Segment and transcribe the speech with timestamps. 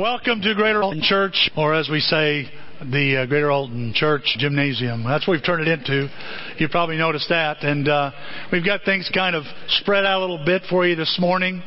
[0.00, 2.50] Welcome to Greater Alton Church, or as we say,
[2.90, 5.04] the uh, Greater Alton Church Gymnasium.
[5.04, 6.08] That's what we've turned it into.
[6.56, 7.62] You probably noticed that.
[7.62, 8.10] And uh,
[8.50, 11.62] we've got things kind of spread out a little bit for you this morning.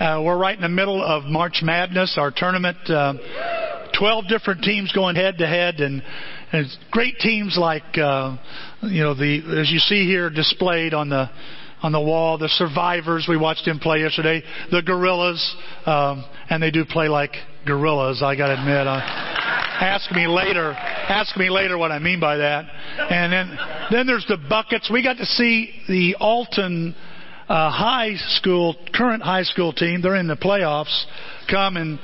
[0.00, 2.76] Uh, we're right in the middle of March Madness, our tournament.
[2.88, 3.14] Uh,
[3.96, 6.02] 12 different teams going head to head, and,
[6.90, 8.36] great teams like, uh,
[8.82, 11.30] you know, the as you see here displayed on the
[11.82, 12.36] on the wall.
[12.36, 14.42] The survivors, we watched him play yesterday.
[14.72, 17.36] The gorillas, um, and they do play like
[17.66, 18.22] gorillas.
[18.22, 18.86] I got to admit.
[18.86, 20.72] Uh, ask me later.
[20.72, 22.64] Ask me later what I mean by that.
[23.10, 23.58] And then
[23.90, 24.90] then there's the buckets.
[24.90, 26.94] We got to see the Alton.
[27.48, 31.04] Uh, high school, current high school team, they're in the playoffs,
[31.48, 31.96] come and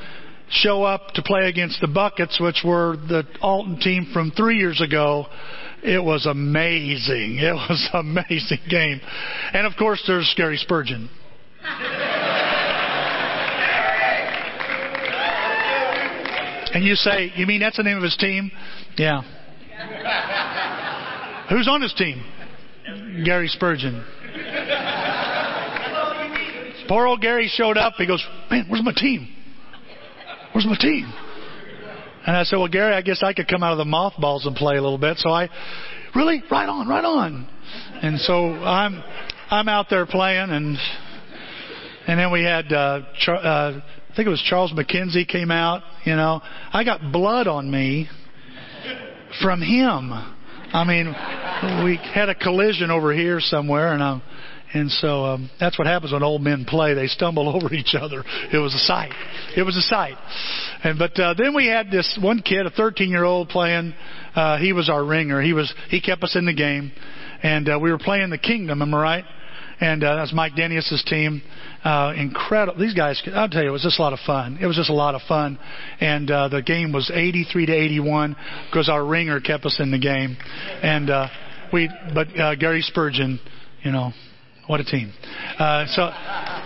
[0.53, 4.81] show up to play against the Buckets, which were the Alton team from three years
[4.81, 5.27] ago.
[5.83, 7.39] It was amazing.
[7.43, 9.01] It was an amazing game.
[9.53, 11.11] And of course, there's Gary Spurgeon.
[16.75, 18.51] And you say, you mean that's the name of his team?
[18.97, 19.23] Yeah.
[21.51, 22.25] Who's on his team?
[23.25, 24.05] Gary Spurgeon.
[26.89, 27.95] Poor old Gary showed up.
[27.97, 29.29] He goes, Man, where's my team?
[30.53, 31.13] Where's my team?
[32.27, 34.57] And I said, Well, Gary, I guess I could come out of the mothballs and
[34.57, 35.19] play a little bit.
[35.19, 35.49] So I,
[36.15, 37.49] really, right on, right on.
[38.03, 39.03] And so I'm,
[39.51, 40.77] I'm out there playing, and
[42.07, 43.81] and then we had, uh, Char- uh,
[44.13, 45.83] I think it was Charles McKenzie came out.
[46.05, 48.11] You know, I got blood on me
[49.41, 50.13] from him.
[50.13, 51.07] I mean,
[51.83, 54.23] we had a collision over here somewhere, and I'm
[54.75, 56.93] and so um, that's what happens when old men play.
[56.93, 58.23] They stumble over each other.
[58.53, 59.13] It was a sight.
[59.57, 60.17] It was a sight.
[60.85, 63.95] And but uh, then we had this one kid, a 13 year old, playing.
[64.35, 65.41] Uh, he was our ringer.
[65.41, 66.93] He was he kept us in the game,
[67.43, 68.83] and uh, we were playing the Kingdom.
[68.83, 69.25] Am I right?
[69.83, 71.43] And uh, that's Mike Denius's team.
[71.83, 72.79] Uh, incredible.
[72.79, 74.59] These guys, I'll tell you, it was just a lot of fun.
[74.63, 75.59] It was just a lot of fun.
[76.01, 78.37] And uh, the game was 83 to 81
[78.71, 80.37] because our ringer kept us in the game.
[80.83, 81.27] And uh,
[81.73, 83.41] we, but uh, Gary Spurgeon,
[83.83, 84.13] you know,
[84.69, 85.13] what a team.
[85.59, 86.13] Uh, so,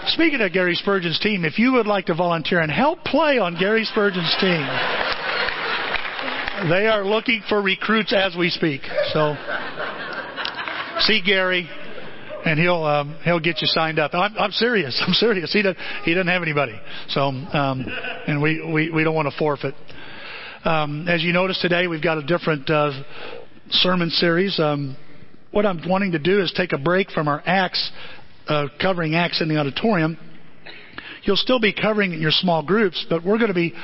[0.08, 3.58] speaking of Gary Spurgeon's team, if you would like to volunteer and help play on
[3.58, 4.60] Gary Spurgeon's team,
[6.68, 8.82] they are looking for recruits as we speak.
[9.14, 9.36] So,
[11.00, 11.66] see Gary,
[12.46, 14.14] and he'll um, he'll get you signed up.
[14.14, 15.02] I'm, I'm serious.
[15.06, 15.52] I'm serious.
[15.52, 16.80] He doesn't he doesn't have anybody.
[17.08, 17.84] So, um,
[18.26, 19.74] and we, we we don't want to forfeit.
[20.64, 22.90] Um, as you notice today, we've got a different uh,
[23.70, 24.58] sermon series.
[24.58, 24.96] Um,
[25.50, 27.90] what I'm wanting to do is take a break from our acts,
[28.48, 30.18] uh, covering acts in the auditorium.
[31.26, 33.74] You'll still be covering in your small groups, but we're going to be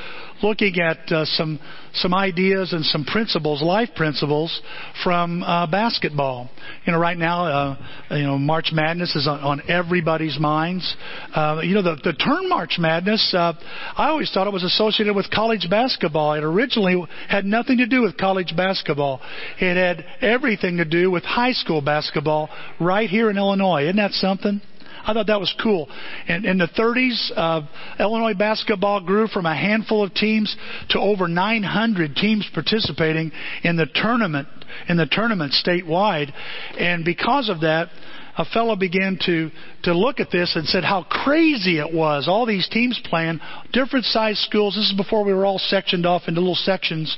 [0.41, 1.59] looking at uh, some
[1.95, 4.61] some ideas and some principles, life principles
[5.03, 6.49] from uh, basketball.
[6.85, 7.77] You know, right now, uh,
[8.11, 10.95] you know, March Madness is on, on everybody's minds.
[11.35, 13.53] Uh, you know, the the term March Madness, uh,
[13.95, 16.33] I always thought it was associated with college basketball.
[16.33, 19.19] It originally had nothing to do with college basketball.
[19.59, 22.49] It had everything to do with high school basketball
[22.79, 23.83] right here in Illinois.
[23.83, 24.61] Isn't that something?
[25.05, 25.89] I thought that was cool.
[26.27, 27.61] And in the 30s, uh,
[27.99, 30.55] Illinois basketball grew from a handful of teams
[30.89, 33.31] to over 900 teams participating
[33.63, 34.47] in the tournament
[34.87, 36.31] in the tournament statewide.
[36.77, 37.89] And because of that,
[38.37, 39.51] a fellow began to
[39.83, 42.27] to look at this and said how crazy it was.
[42.27, 43.39] All these teams playing,
[43.71, 44.75] different sized schools.
[44.75, 47.15] This is before we were all sectioned off into little sections,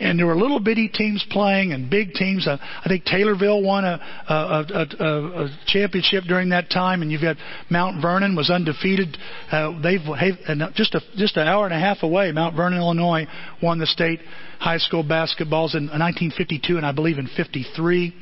[0.00, 2.46] and there were little bitty teams playing and big teams.
[2.46, 7.12] Uh, I think Taylorville won a, a, a, a, a championship during that time, and
[7.12, 7.36] you've got
[7.70, 9.16] Mount Vernon was undefeated.
[9.50, 10.00] Uh, they've,
[10.48, 12.32] and just a just an hour and a half away.
[12.32, 13.26] Mount Vernon, Illinois,
[13.62, 14.20] won the state
[14.58, 18.14] high school basketballs in 1952 and I believe in 53.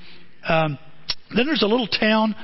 [0.49, 0.79] Um,
[1.37, 2.35] then there's a little town.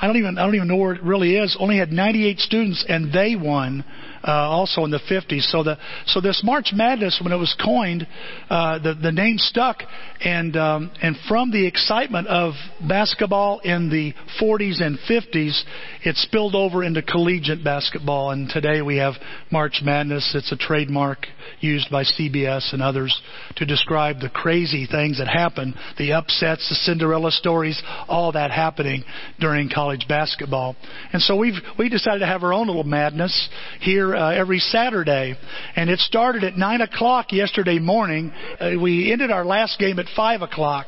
[0.00, 1.56] I don't even I don't even know where it really is.
[1.58, 3.84] Only had 98 students, and they won
[4.26, 5.50] uh, also in the 50s.
[5.50, 8.06] So the so this March Madness, when it was coined,
[8.50, 9.82] uh, the the name stuck,
[10.20, 12.54] and um, and from the excitement of
[12.86, 15.62] basketball in the 40s and 50s,
[16.04, 18.30] it spilled over into collegiate basketball.
[18.30, 19.14] And today we have
[19.50, 20.32] March Madness.
[20.34, 21.26] It's a trademark
[21.60, 23.20] used by CBS and others
[23.56, 29.04] to describe the crazy things that happen, the upsets, the Cinderella stories, all that happening
[29.40, 30.76] during college basketball.
[31.12, 33.48] And so we've we decided to have our own little madness
[33.80, 35.36] here uh, every Saturday,
[35.76, 38.32] and it started at nine o'clock yesterday morning.
[38.60, 40.86] Uh, we ended our last game at five o'clock,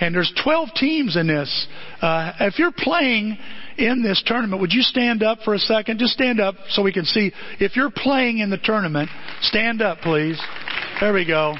[0.00, 1.66] and there's 12 teams in this.
[2.00, 3.38] Uh, if you're playing
[3.76, 5.98] in this tournament, would you stand up for a second?
[5.98, 7.32] Just stand up so we can see.
[7.60, 9.10] If you're playing in the tournament,
[9.42, 10.40] stand up, please.
[11.00, 11.54] There we go.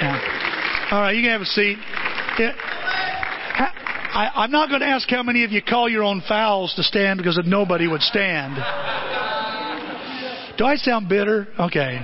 [0.00, 0.88] Yeah.
[0.90, 1.78] All right, you can have a seat.
[4.16, 6.82] I, I'm not going to ask how many of you call your own fouls to
[6.82, 8.54] stand because nobody would stand.
[10.56, 11.46] Do I sound bitter?
[11.60, 12.00] Okay.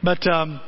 [0.00, 0.60] But um,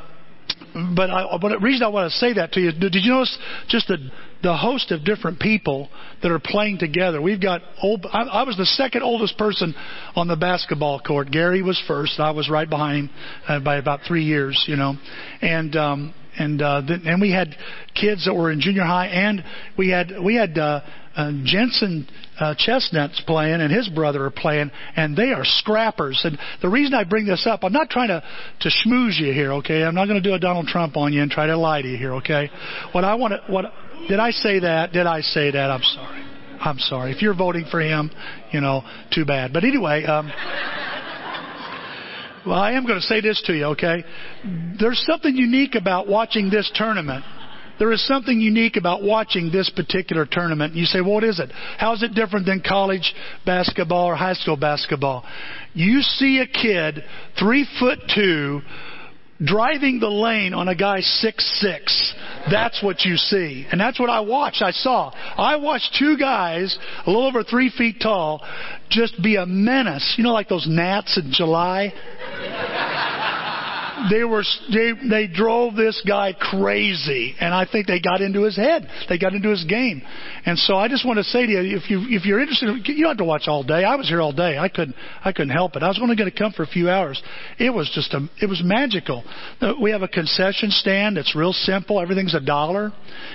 [0.93, 3.37] but I, but the reason I want to say that to you, did you notice
[3.69, 3.97] just the
[4.43, 5.87] the host of different people
[6.21, 7.21] that are playing together?
[7.21, 8.05] We've got old.
[8.11, 9.73] I, I was the second oldest person
[10.17, 11.31] on the basketball court.
[11.31, 12.19] Gary was first.
[12.19, 13.15] I was right behind him
[13.47, 14.95] uh, by about three years, you know,
[15.41, 17.55] and um, and uh, then, and we had
[17.93, 19.43] kids that were in junior high, and
[19.77, 20.81] we had we had uh,
[21.15, 22.07] uh, Jensen
[22.39, 26.21] uh, Chestnuts playing, and his brother are playing, and they are scrappers.
[26.23, 28.23] And the reason I bring this up, I'm not trying to
[28.61, 29.83] to schmooze you here, okay?
[29.83, 31.87] I'm not going to do a Donald Trump on you and try to lie to
[31.87, 32.49] you here, okay?
[32.91, 33.65] What I want to what
[34.07, 34.91] did I say that?
[34.91, 35.71] Did I say that?
[35.71, 36.23] I'm sorry.
[36.59, 37.11] I'm sorry.
[37.11, 38.11] If you're voting for him,
[38.51, 39.53] you know, too bad.
[39.53, 40.05] But anyway.
[40.05, 40.31] Um,
[42.47, 44.03] well, I am going to say this to you, okay?
[44.79, 47.23] There's something unique about watching this tournament.
[47.79, 50.73] There is something unique about watching this particular tournament.
[50.73, 51.51] You say, well, what is it?
[51.77, 53.13] How is it different than college
[53.45, 55.23] basketball or high school basketball?
[55.73, 57.03] You see a kid,
[57.37, 58.61] three foot two,
[59.45, 62.15] driving the lane on a guy six six.
[62.49, 63.67] That's what you see.
[63.71, 64.63] And that's what I watched.
[64.63, 65.11] I saw.
[65.37, 68.43] I watched two guys, a little over three feet tall,
[68.89, 70.15] just be a menace.
[70.17, 71.93] You know, like those gnats in July?
[74.11, 78.55] They were they they drove this guy crazy, and I think they got into his
[78.55, 78.87] head.
[79.09, 80.01] They got into his game,
[80.45, 83.03] and so I just want to say to you, if you if you're interested, you
[83.03, 83.83] don't have to watch all day.
[83.83, 84.57] I was here all day.
[84.57, 85.83] I couldn't I couldn't help it.
[85.83, 87.21] I was only going to come for a few hours.
[87.59, 89.23] It was just a it was magical.
[89.61, 91.17] Uh, we have a concession stand.
[91.17, 91.99] It's real simple.
[91.99, 92.91] Everything's a dollar,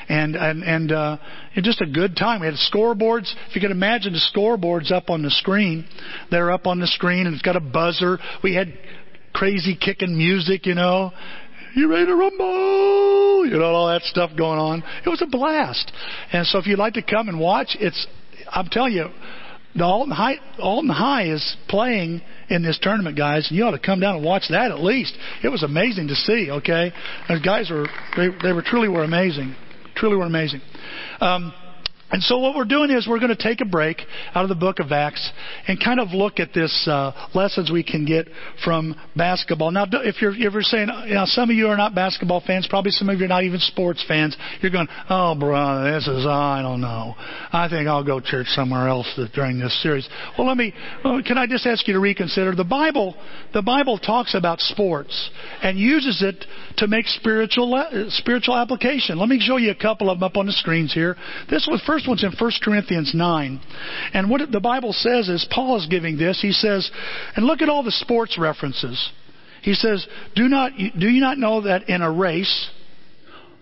[0.09, 1.17] and and and uh,
[1.55, 2.41] it's just a good time.
[2.41, 3.33] We had scoreboards.
[3.49, 5.87] If you can imagine the scoreboards up on the screen,
[6.31, 8.19] they're up on the screen, and it's got a buzzer.
[8.43, 8.73] We had
[9.33, 11.13] crazy kicking music, you know.
[11.75, 13.47] You ready to rumble?
[13.47, 14.83] You know, all that stuff going on.
[15.05, 15.91] It was a blast.
[16.33, 18.07] And so if you'd like to come and watch, it's,
[18.51, 19.07] I'm telling you,
[19.75, 22.21] the Alton High, Alton High is playing
[22.51, 23.49] in this tournament, guys.
[23.49, 25.17] And you ought to come down and watch that at least.
[25.43, 26.93] It was amazing to see, okay?
[27.29, 27.87] The guys were,
[28.17, 29.57] they, they were truly were amazing.
[29.97, 30.61] Truly were amazing.
[31.21, 31.55] Um,
[32.13, 34.03] and so what we're doing is we're going to take a break
[34.35, 35.33] out of the book of Acts
[35.67, 38.29] and kind of look at this uh, lessons we can get
[38.63, 39.71] from basketball.
[39.71, 42.67] Now, if you're, if you're saying, you know, some of you are not basketball fans,
[42.69, 46.27] probably some of you are not even sports fans, you're going, oh, brother, this is,
[46.27, 47.15] I don't know.
[47.17, 50.07] I think I'll go church somewhere else during this series.
[50.37, 52.55] Well, let me, can I just ask you to reconsider?
[52.55, 53.17] The Bible,
[53.55, 55.31] the Bible talks about sports
[55.63, 56.45] and uses it
[56.77, 59.19] to make spiritual, spiritual application.
[59.19, 61.17] Let me show you a couple of them up on the screens here.
[61.49, 63.61] This was first first one's in 1 Corinthians 9.
[64.15, 66.91] And what the Bible says is, Paul is giving this, he says,
[67.37, 69.11] and look at all the sports references.
[69.63, 72.71] He says, do, not, do you not know that in a race,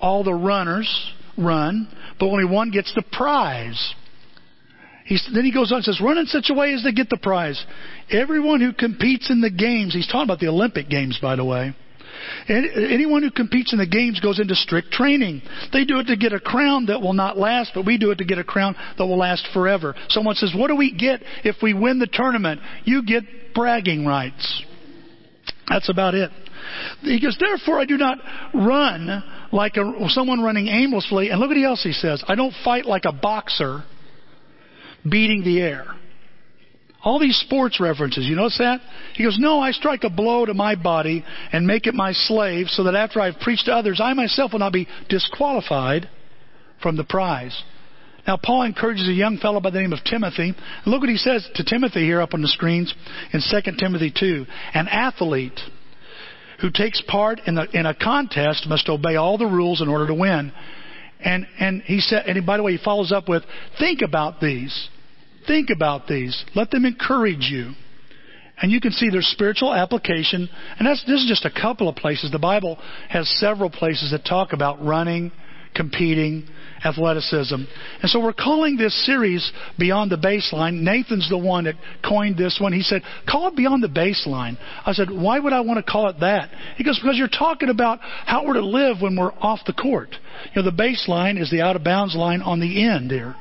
[0.01, 1.89] all the runners run,
[2.19, 3.95] but only one gets the prize?
[5.05, 7.11] He, then he goes on and says, run in such a way as to get
[7.11, 7.63] the prize.
[8.11, 11.75] Everyone who competes in the games, he's talking about the Olympic Games, by the way,
[12.49, 15.43] Anyone who competes in the games goes into strict training.
[15.73, 18.19] They do it to get a crown that will not last, but we do it
[18.19, 19.95] to get a crown that will last forever.
[20.09, 22.61] Someone says, What do we get if we win the tournament?
[22.85, 23.25] You get
[23.55, 24.65] bragging rights.
[25.69, 26.31] That's about it.
[27.03, 28.19] He goes, Therefore, I do not
[28.55, 29.23] run
[29.53, 31.31] like a, someone running aimlessly.
[31.31, 32.23] And look at what else he says.
[32.27, 33.85] I don't fight like a boxer
[35.09, 35.87] beating the air.
[37.03, 38.81] All these sports references, you notice that?
[39.15, 42.67] He goes, No, I strike a blow to my body and make it my slave
[42.69, 46.09] so that after I've preached to others, I myself will not be disqualified
[46.83, 47.63] from the prize.
[48.27, 50.55] Now, Paul encourages a young fellow by the name of Timothy.
[50.85, 52.95] Look what he says to Timothy here up on the screens
[53.33, 54.47] in 2 Timothy 2.
[54.75, 55.59] An athlete
[56.61, 60.07] who takes part in, the, in a contest must obey all the rules in order
[60.07, 60.53] to win.
[61.21, 63.43] And, and he said, and by the way, he follows up with,
[63.79, 64.89] think about these.
[65.47, 66.45] Think about these.
[66.55, 67.73] Let them encourage you.
[68.63, 70.49] And you can see their spiritual application.
[70.79, 72.31] And that's, this is just a couple of places.
[72.31, 72.79] The Bible
[73.09, 75.33] has several places that talk about running,
[75.75, 76.47] competing,
[76.85, 77.55] athleticism.
[77.55, 80.83] And so we're calling this series Beyond the Baseline.
[80.83, 82.73] Nathan's the one that coined this one.
[82.73, 84.59] He said, call it Beyond the Baseline.
[84.85, 86.51] I said, why would I want to call it that?
[86.77, 90.11] He goes, because you're talking about how we're to live when we're off the court.
[90.55, 93.37] You know, the baseline is the out of bounds line on the end there.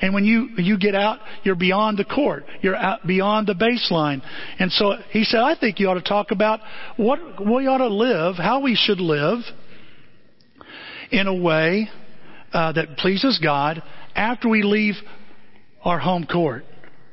[0.00, 2.44] And when you, you get out, you're beyond the court.
[2.62, 4.22] You're out beyond the baseline.
[4.58, 6.60] And so he said, I think you ought to talk about
[6.96, 9.38] what we ought to live, how we should live
[11.10, 11.88] in a way
[12.52, 13.82] uh, that pleases God
[14.14, 14.94] after we leave
[15.84, 16.64] our home court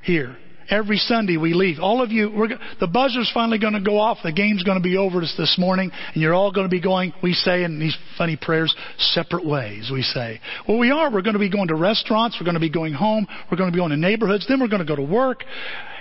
[0.01, 0.37] here
[0.69, 1.79] every Sunday we leave.
[1.79, 4.19] All of you, we're, the buzzer's finally going to go off.
[4.23, 6.81] The game's going to be over this, this morning, and you're all going to be
[6.81, 10.39] going, we say in these funny prayers, separate ways, we say.
[10.67, 11.11] Well, we are.
[11.11, 12.37] We're going to be going to restaurants.
[12.39, 13.27] We're going to be going home.
[13.51, 14.47] We're going to be going to neighborhoods.
[14.47, 15.43] Then we're going to go to work.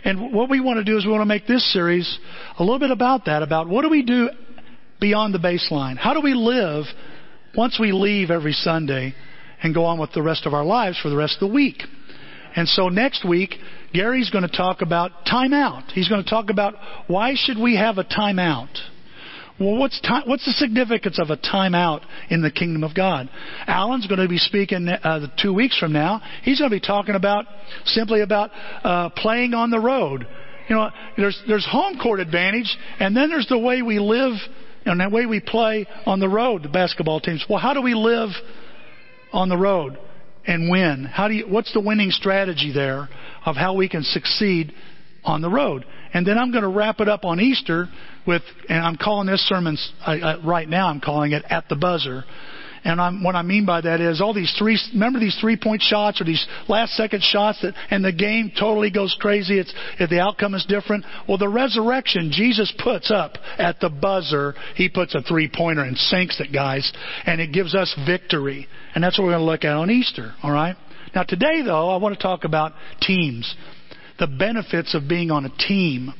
[0.04, 2.18] And what we want to do is we want to make this series
[2.58, 4.30] a little bit about that, about what do we do
[5.00, 5.96] beyond the baseline?
[5.96, 6.84] How do we live
[7.56, 9.14] once we leave every Sunday
[9.62, 11.82] and go on with the rest of our lives for the rest of the week?
[12.56, 13.54] And so next week,
[13.92, 15.92] Gary's going to talk about timeout.
[15.92, 16.74] He's going to talk about
[17.06, 18.74] why should we have a timeout?
[19.60, 23.30] Well, what's time, what's the significance of a timeout in the kingdom of God?
[23.66, 26.20] Alan's going to be speaking uh, two weeks from now.
[26.42, 27.46] He's going to be talking about
[27.84, 28.50] simply about
[28.84, 30.26] uh, playing on the road.
[30.68, 34.34] You know, there's there's home court advantage, and then there's the way we live
[34.84, 36.62] and the way we play on the road.
[36.62, 37.44] The basketball teams.
[37.48, 38.30] Well, how do we live
[39.32, 39.96] on the road?
[40.46, 41.04] And win?
[41.04, 43.08] How do you, what's the winning strategy there
[43.44, 44.72] of how we can succeed
[45.24, 45.84] on the road?
[46.14, 47.88] And then I'm going to wrap it up on Easter
[48.26, 49.76] with, and I'm calling this sermon
[50.06, 50.88] uh, right now.
[50.88, 52.24] I'm calling it at the buzzer.
[52.86, 55.82] And I'm, what I mean by that is all these three, remember these three point
[55.82, 59.58] shots or these last second shots that, and the game totally goes crazy.
[59.58, 61.04] It's, if the outcome is different.
[61.28, 65.98] Well, the resurrection, Jesus puts up at the buzzer, He puts a three pointer and
[65.98, 66.92] sinks it, guys.
[67.24, 68.68] And it gives us victory.
[68.94, 70.76] And that's what we're going to look at on Easter, alright?
[71.12, 73.52] Now today though, I want to talk about teams.
[74.20, 76.14] The benefits of being on a team.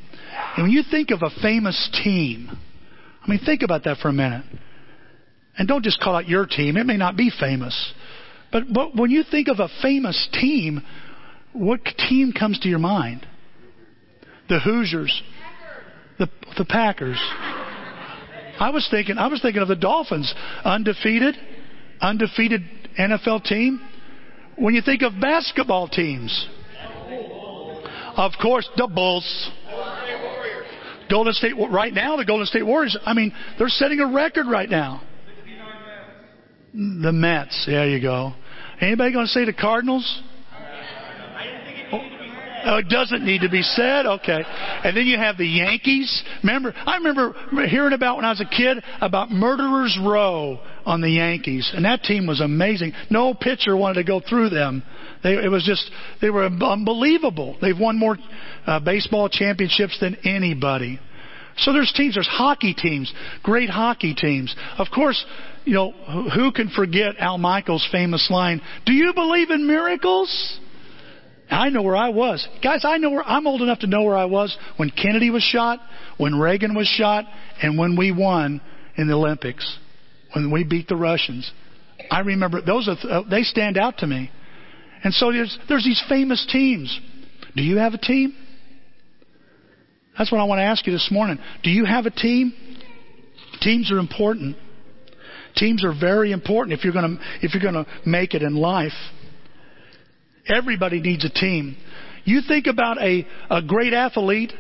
[0.57, 2.59] And when you think of a famous team,
[3.23, 4.45] I mean, think about that for a minute.
[5.59, 6.77] And don't just call out your team.
[6.77, 7.93] It may not be famous.
[8.53, 10.83] But, but when you think of a famous team,
[11.53, 13.27] what team comes to your mind?
[14.49, 15.23] The Hoosiers.
[16.19, 17.19] The, the Packers.
[18.59, 20.33] I was thinking, I was thinking of the Dolphins.
[20.65, 21.37] Undefeated,
[22.01, 22.63] undefeated
[22.99, 23.81] NFL team.
[24.57, 26.49] When you think of basketball teams,
[28.17, 29.51] of course, the Bulls.
[31.11, 34.69] Golden State, right now, the Golden State Warriors, I mean, they're setting a record right
[34.69, 35.03] now.
[36.77, 37.65] The Mets.
[37.67, 38.35] There you go.
[38.83, 40.23] Anybody going to say the Cardinals?
[42.69, 44.07] Oh, it doesn't need to be said.
[44.07, 44.43] Okay.
[44.85, 46.23] And then you have the Yankees.
[46.43, 47.33] Remember, I remember
[47.67, 52.03] hearing about when I was a kid about Murderers Row on the Yankees, and that
[52.03, 52.93] team was amazing.
[53.09, 54.83] No pitcher wanted to go through them.
[55.23, 55.89] They, it was just
[56.21, 57.57] they were unbelievable.
[57.63, 58.19] They've won more
[58.67, 60.99] uh, baseball championships than anybody.
[61.59, 64.55] So there's teams, there's hockey teams, great hockey teams.
[64.77, 65.25] Of course,
[65.67, 65.91] you know,
[66.35, 70.61] who can forget Al Michaels' famous line, Do you believe in miracles?
[71.51, 72.47] I know where I was.
[72.63, 75.43] Guys, I know where, I'm old enough to know where I was when Kennedy was
[75.43, 75.81] shot,
[76.17, 77.25] when Reagan was shot,
[77.61, 78.61] and when we won
[78.97, 79.79] in the Olympics,
[80.35, 81.51] when we beat the Russians.
[82.11, 84.31] I remember those are, uh, they stand out to me.
[85.05, 87.01] And so there's, there's these famous teams.
[87.55, 88.35] Do you have a team?
[90.17, 91.39] That's what I want to ask you this morning.
[91.63, 92.53] Do you have a team?
[93.61, 94.57] Teams are important.
[95.57, 98.55] Teams are very important if you're going to, if you're going to make it in
[98.55, 98.93] life.
[100.49, 101.77] Everybody needs a team.
[102.25, 104.53] You think about a, a great athlete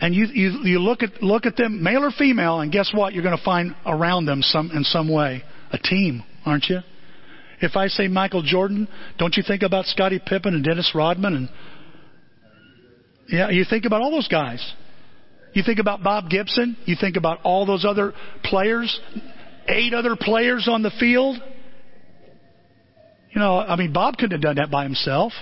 [0.00, 3.14] and you, you, you look at, look at them, male or female, and guess what?
[3.14, 6.80] You're going to find around them some, in some way a team, aren't you?
[7.60, 8.88] If I say Michael Jordan,
[9.18, 11.48] don't you think about Scottie Pippen and Dennis Rodman and
[13.28, 14.74] yeah, you think about all those guys.
[15.54, 16.76] You think about Bob Gibson.
[16.84, 18.12] You think about all those other
[18.42, 19.00] players,
[19.68, 21.36] eight other players on the field.
[23.30, 25.32] You know, I mean, Bob couldn't have done that by himself.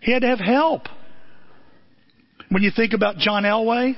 [0.00, 0.82] He had to have help.
[2.48, 3.96] When you think about John Elway,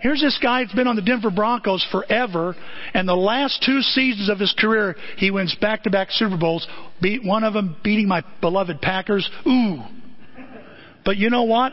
[0.00, 2.54] here's this guy that's been on the Denver Broncos forever,
[2.92, 6.66] and the last two seasons of his career, he wins back-to-back Super Bowls.
[7.00, 9.28] Beat one of them, beating my beloved Packers.
[9.46, 9.78] Ooh.
[11.04, 11.72] But you know what?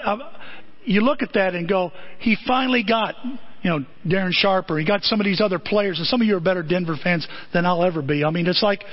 [0.85, 3.15] you look at that and go, he finally got,
[3.63, 4.77] you know, Darren Sharper.
[4.77, 7.27] He got some of these other players, and some of you are better Denver fans
[7.53, 8.23] than I'll ever be.
[8.23, 8.83] I mean, it's like,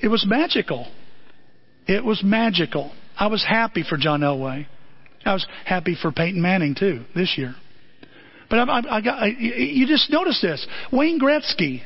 [0.00, 0.90] it was magical.
[1.86, 2.92] It was magical.
[3.18, 4.66] I was happy for John Elway.
[5.24, 7.54] I was happy for Peyton Manning too this year.
[8.48, 10.64] But I, I, I got, I, you just notice this.
[10.92, 11.82] Wayne Gretzky,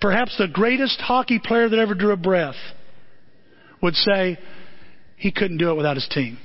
[0.00, 2.56] perhaps the greatest hockey player that ever drew a breath,
[3.82, 4.38] would say
[5.16, 6.38] he couldn't do it without his team.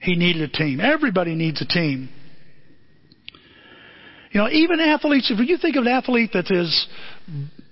[0.00, 0.80] He needed a team.
[0.80, 2.08] Everybody needs a team.
[4.36, 6.86] You know, even athletes, if you think of an athlete that is,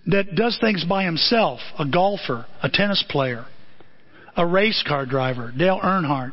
[0.06, 3.44] that does things by himself, a golfer, a tennis player,
[4.34, 6.32] a race car driver, Dale Earnhardt.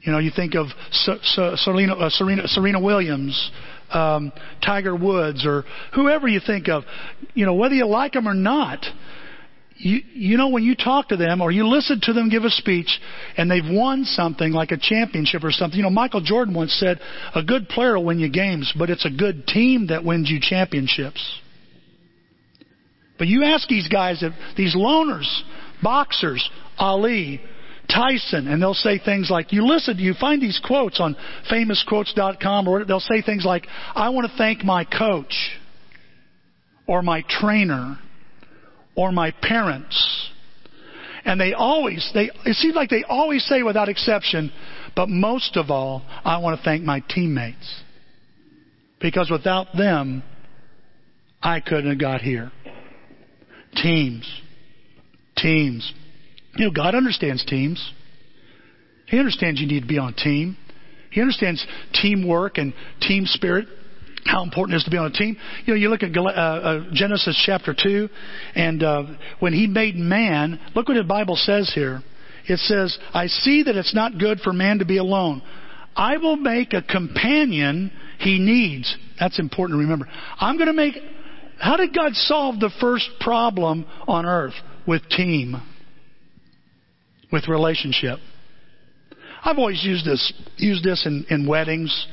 [0.00, 3.52] You know, you think of Serena, uh, Serena, Serena Williams,
[3.90, 5.62] um, Tiger Woods, or
[5.94, 6.82] whoever you think of.
[7.34, 8.84] You know, whether you like them or not,
[9.80, 12.50] you, you know, when you talk to them or you listen to them give a
[12.50, 13.00] speech
[13.36, 17.00] and they've won something like a championship or something, you know, Michael Jordan once said,
[17.34, 20.38] a good player will win you games, but it's a good team that wins you
[20.40, 21.40] championships.
[23.18, 24.22] But you ask these guys,
[24.56, 25.28] these loners,
[25.82, 27.40] boxers, Ali,
[27.88, 31.16] Tyson, and they'll say things like, you listen, you find these quotes on
[31.50, 35.58] famousquotes.com, or they'll say things like, I want to thank my coach,
[36.86, 37.98] or my trainer,
[39.00, 40.30] or my parents.
[41.24, 44.52] And they always, they, it seems like they always say without exception,
[44.94, 47.82] but most of all, I want to thank my teammates.
[49.00, 50.22] Because without them,
[51.42, 52.52] I couldn't have got here.
[53.76, 54.30] Teams.
[55.34, 55.90] Teams.
[56.56, 57.92] You know, God understands teams.
[59.06, 60.58] He understands you need to be on team.
[61.10, 63.66] He understands teamwork and team spirit,
[64.24, 65.36] how important it is to be on a team.
[65.64, 68.08] You know, you look at uh, uh, Genesis chapter 2,
[68.54, 69.02] and uh,
[69.38, 72.02] when He made man, look what the Bible says here.
[72.46, 75.42] It says, I see that it's not good for man to be alone.
[75.94, 78.96] I will make a companion he needs.
[79.18, 80.08] That's important to remember.
[80.38, 80.94] I'm going to make.
[81.58, 84.54] How did God solve the first problem on earth?
[84.86, 85.60] With team
[87.32, 88.18] with relationship.
[89.42, 92.06] I've always used this, used this in, in weddings.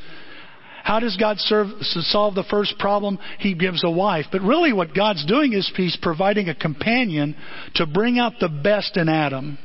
[0.88, 3.20] How does God serve, solve the first problem?
[3.40, 4.28] He gives a wife.
[4.32, 7.36] But really what God's doing is He's providing a companion
[7.76, 9.58] to bring out the best in Adam.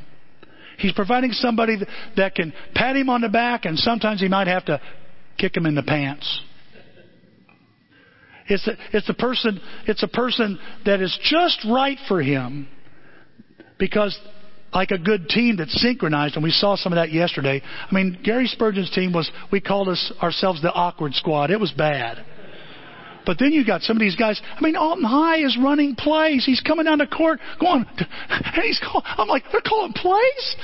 [0.79, 1.77] He's providing somebody
[2.17, 4.81] that can pat him on the back and sometimes he might have to
[5.37, 6.41] kick him in the pants.
[8.49, 12.67] It's a, it's a person, it's a person that is just right for him
[13.79, 14.19] because
[14.73, 17.61] like a good team that's synchronized, and we saw some of that yesterday.
[17.63, 21.51] I mean, Gary Spurgeon's team was, we called us ourselves the awkward squad.
[21.51, 22.23] It was bad.
[23.25, 24.41] But then you got some of these guys.
[24.55, 26.45] I mean, Alton High is running plays.
[26.45, 27.85] He's coming down the court, going,
[28.29, 29.05] and he's calling.
[29.05, 30.55] I'm like, they're calling plays.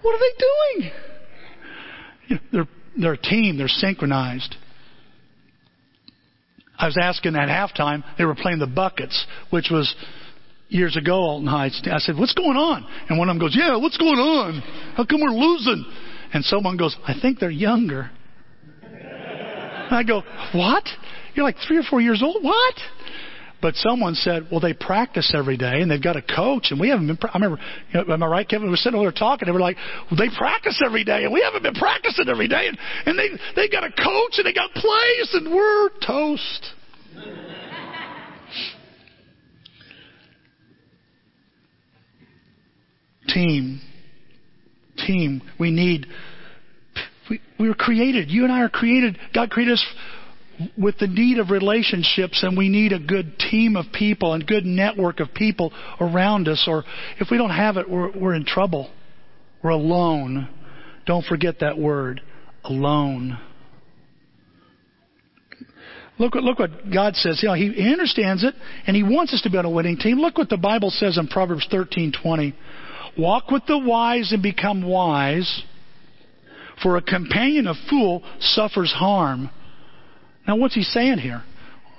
[0.00, 0.34] What are they
[0.78, 2.40] doing?
[2.52, 2.68] They're
[2.98, 3.56] they're a team.
[3.58, 4.56] They're synchronized.
[6.78, 8.02] I was asking at halftime.
[8.18, 9.94] They were playing the buckets, which was
[10.72, 11.80] years ago, Alton Heights.
[11.90, 12.86] I said, what's going on?
[13.08, 14.60] And one of them goes, yeah, what's going on?
[14.96, 15.84] How come we're losing?
[16.32, 18.10] And someone goes, I think they're younger.
[18.82, 20.22] And I go,
[20.54, 20.88] what?
[21.34, 22.42] You're like three or four years old?
[22.42, 22.74] What?
[23.60, 26.88] But someone said, well, they practice every day and they've got a coach and we
[26.88, 27.58] haven't been, I remember,
[27.92, 28.66] you know, am I right, Kevin?
[28.66, 29.76] We were sitting over there talking and we're like,
[30.10, 33.28] well, they practice every day and we haven't been practicing every day and, and they,
[33.54, 36.72] they got a coach and they got plays and we're toast.
[43.34, 43.80] Team.
[45.06, 45.42] Team.
[45.58, 46.06] We need.
[47.30, 48.30] We, we were created.
[48.30, 49.18] You and I are created.
[49.34, 49.84] God created us
[50.76, 54.64] with the need of relationships, and we need a good team of people and good
[54.64, 56.64] network of people around us.
[56.66, 56.84] Or
[57.18, 58.90] if we don't have it, we're, we're in trouble.
[59.62, 60.48] We're alone.
[61.06, 62.20] Don't forget that word
[62.64, 63.38] alone.
[66.18, 67.40] Look what, look what God says.
[67.42, 68.54] You know, he, he understands it,
[68.86, 70.18] and He wants us to be on a winning team.
[70.18, 72.52] Look what the Bible says in Proverbs 13:20.
[73.18, 75.62] Walk with the wise and become wise,
[76.82, 79.50] for a companion of fool suffers harm.
[80.46, 81.42] Now, what's he saying here?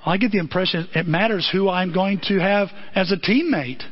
[0.06, 3.84] I get the impression it matters who I'm going to have as a teammate.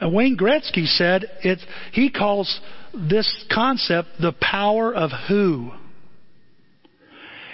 [0.00, 1.58] And Wayne Gretzky said it,
[1.92, 2.60] he calls
[2.92, 5.70] this concept the power of who.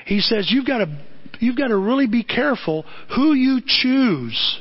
[0.07, 0.99] He says you've got to
[1.40, 4.61] you've got to really be careful who you choose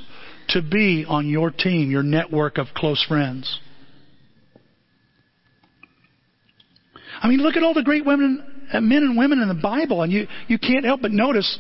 [0.49, 3.59] to be on your team, your network of close friends.
[7.21, 10.01] I mean, look at all the great women, uh, men and women in the Bible,
[10.01, 11.57] and you, you can't help but notice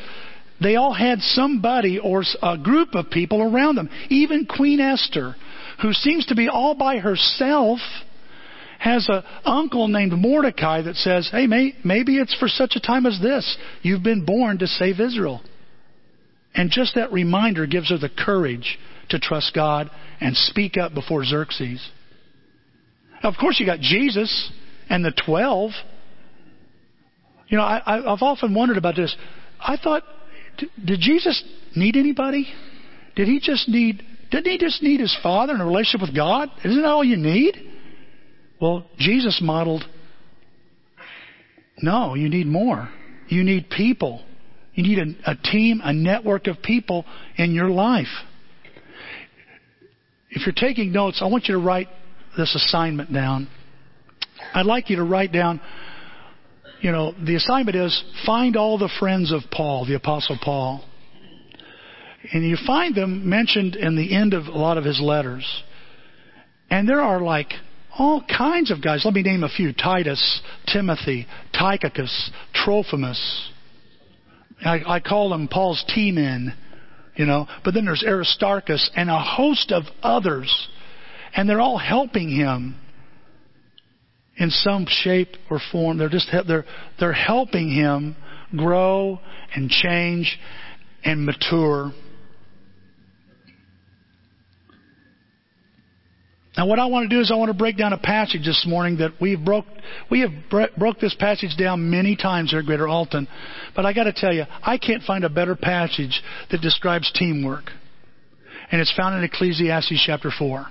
[0.61, 3.89] they all had somebody or a group of people around them.
[4.09, 5.35] Even Queen Esther,
[5.81, 7.79] who seems to be all by herself,
[8.79, 13.05] has an uncle named Mordecai that says, Hey, may, maybe it's for such a time
[13.05, 13.57] as this.
[13.81, 15.41] You've been born to save Israel.
[16.53, 18.77] And just that reminder gives her the courage
[19.09, 19.89] to trust God
[20.21, 21.85] and speak up before Xerxes.
[23.23, 24.51] Of course, you got Jesus
[24.89, 25.71] and the 12.
[27.47, 29.15] You know, I, I've often wondered about this.
[29.59, 30.03] I thought,
[30.57, 31.43] did Jesus
[31.75, 32.47] need anybody?
[33.15, 36.49] Did he just need, didn't he just need his Father and a relationship with God?
[36.63, 37.55] Isn't that all you need?
[38.59, 39.83] Well, Jesus modeled,
[41.81, 42.89] no, you need more.
[43.27, 44.23] You need people.
[44.73, 47.05] You need a, a team, a network of people
[47.37, 48.07] in your life.
[50.29, 51.87] If you're taking notes, I want you to write
[52.37, 53.47] this assignment down.
[54.55, 55.59] I'd like you to write down,
[56.79, 60.85] you know, the assignment is find all the friends of Paul, the Apostle Paul.
[62.31, 65.45] And you find them mentioned in the end of a lot of his letters.
[66.69, 67.51] And there are like
[67.97, 69.01] all kinds of guys.
[69.03, 70.41] Let me name a few Titus,
[70.71, 73.49] Timothy, Tychicus, Trophimus.
[74.63, 76.55] I, I call them Paul's T men,
[77.17, 77.45] you know.
[77.65, 80.69] But then there's Aristarchus and a host of others.
[81.35, 82.79] And they're all helping him
[84.37, 85.97] in some shape or form.
[85.97, 86.65] They're just they're
[86.99, 88.15] they're helping him
[88.55, 89.19] grow
[89.55, 90.39] and change
[91.03, 91.91] and mature.
[96.57, 98.65] Now, what I want to do is I want to break down a passage this
[98.65, 99.65] morning that we've broke.
[100.09, 100.31] We have
[100.77, 103.27] broke this passage down many times here at Greater Alton,
[103.75, 106.21] but I got to tell you, I can't find a better passage
[106.51, 107.71] that describes teamwork,
[108.71, 110.67] and it's found in Ecclesiastes chapter four.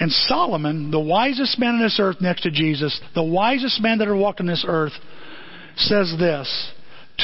[0.00, 4.04] And Solomon, the wisest man on this earth next to Jesus, the wisest man that
[4.04, 4.92] ever walked on this earth,
[5.76, 6.72] says this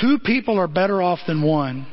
[0.00, 1.86] Two people are better off than one,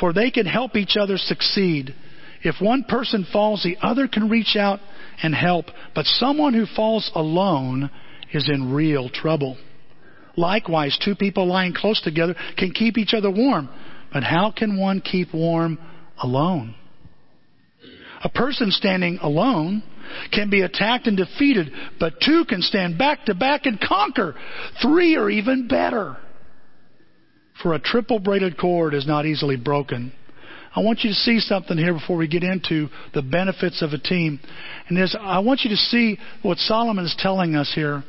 [0.00, 1.94] for they can help each other succeed.
[2.42, 4.80] If one person falls, the other can reach out
[5.22, 7.90] and help, but someone who falls alone
[8.32, 9.58] is in real trouble.
[10.36, 13.68] Likewise, two people lying close together can keep each other warm,
[14.12, 15.78] but how can one keep warm
[16.22, 16.74] alone?
[18.24, 19.82] A person standing alone
[20.32, 24.34] can be attacked and defeated, but two can stand back to back and conquer.
[24.80, 26.16] Three are even better.
[27.62, 30.12] For a triple braided cord is not easily broken.
[30.74, 33.98] I want you to see something here before we get into the benefits of a
[33.98, 34.40] team.
[34.88, 38.02] And I want you to see what Solomon is telling us here.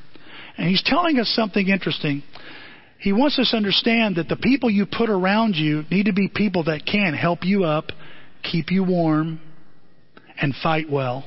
[0.58, 2.24] And he's telling us something interesting.
[3.00, 6.30] He wants us to understand that the people you put around you need to be
[6.34, 7.92] people that can help you up,
[8.44, 9.42] keep you warm,
[10.40, 11.26] and fight well.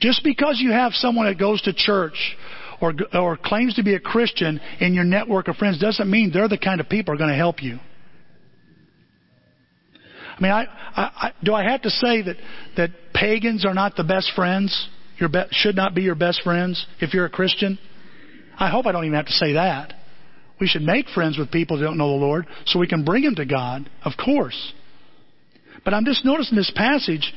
[0.00, 2.36] Just because you have someone that goes to church
[2.80, 6.48] or, or claims to be a Christian in your network of friends doesn't mean they're
[6.48, 7.78] the kind of people who are going to help you.
[10.38, 12.36] I mean, I, I, I, do I have to say that,
[12.76, 14.88] that pagans are not the best friends?
[15.18, 17.76] Your be, should not be your best friends if you're a Christian?
[18.56, 19.94] I hope I don't even have to say that.
[20.60, 23.24] We should make friends with people who don't know the Lord so we can bring
[23.24, 24.72] them to God, of course.
[25.84, 27.32] But I'm just noticing this passage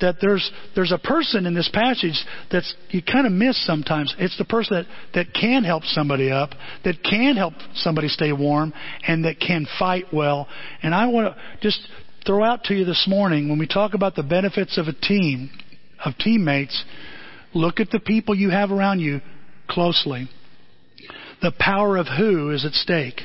[0.00, 2.18] that there's there's a person in this passage
[2.50, 4.14] that's you kind of miss sometimes.
[4.18, 6.50] It's the person that, that can help somebody up,
[6.84, 8.72] that can help somebody stay warm,
[9.06, 10.48] and that can fight well.
[10.82, 11.80] And I want to just
[12.26, 15.50] throw out to you this morning when we talk about the benefits of a team,
[16.04, 16.84] of teammates,
[17.54, 19.20] look at the people you have around you
[19.68, 20.28] closely.
[21.40, 23.20] The power of who is at stake.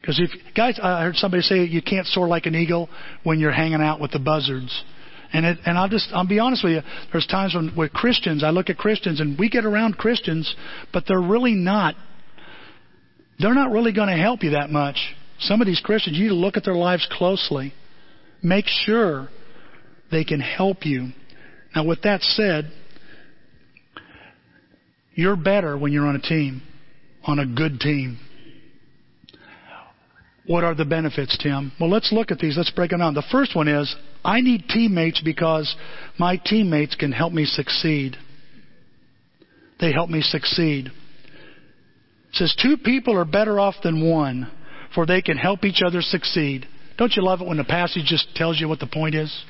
[0.00, 2.88] Because if guys, I heard somebody say you can't soar like an eagle
[3.22, 4.84] when you're hanging out with the buzzards.
[5.32, 6.80] And it, and I'll just I'll be honest with you.
[7.12, 10.54] There's times when with Christians, I look at Christians and we get around Christians,
[10.92, 11.94] but they're really not.
[13.38, 14.96] They're not really going to help you that much.
[15.38, 17.72] Some of these Christians, you need to look at their lives closely.
[18.42, 19.28] Make sure
[20.10, 21.08] they can help you.
[21.74, 22.70] Now, with that said,
[25.14, 26.62] you're better when you're on a team,
[27.24, 28.18] on a good team.
[30.50, 31.70] What are the benefits, Tim?
[31.78, 32.56] Well, let's look at these.
[32.56, 33.14] Let's break them down.
[33.14, 35.76] The first one is I need teammates because
[36.18, 38.16] my teammates can help me succeed.
[39.78, 40.86] They help me succeed.
[40.88, 44.50] It says two people are better off than one,
[44.92, 46.66] for they can help each other succeed.
[46.98, 49.44] Don't you love it when the passage just tells you what the point is?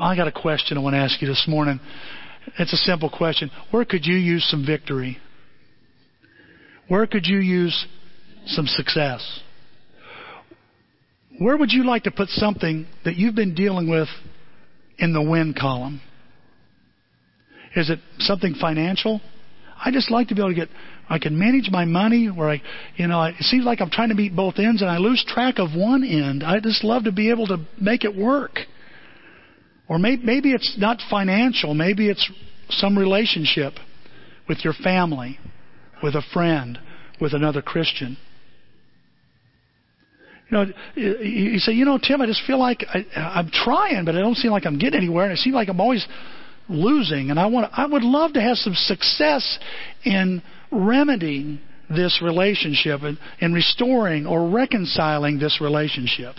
[0.00, 1.80] I got a question I want to ask you this morning.
[2.56, 3.50] It's a simple question.
[3.72, 5.18] Where could you use some victory?
[6.86, 7.84] Where could you use
[8.46, 9.40] some success.
[11.38, 14.08] Where would you like to put something that you've been dealing with
[14.98, 16.00] in the win column?
[17.74, 19.20] Is it something financial?
[19.82, 20.68] I just like to be able to get,
[21.08, 22.62] I can manage my money where I,
[22.96, 25.58] you know, it seems like I'm trying to meet both ends and I lose track
[25.58, 26.44] of one end.
[26.44, 28.58] I just love to be able to make it work.
[29.88, 31.74] Or maybe, maybe it's not financial.
[31.74, 32.30] Maybe it's
[32.70, 33.74] some relationship
[34.48, 35.38] with your family,
[36.02, 36.78] with a friend,
[37.20, 38.16] with another Christian.
[40.52, 44.04] You know, you uh, say, you know, Tim, I just feel like I, I'm trying,
[44.04, 46.06] but I don't seem like I'm getting anywhere, and it seems like I'm always
[46.68, 47.30] losing.
[47.30, 49.58] And I want, I would love to have some success
[50.04, 56.34] in remedying this relationship and, and restoring or reconciling this relationship.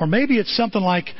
[0.00, 1.10] Or maybe it's something like,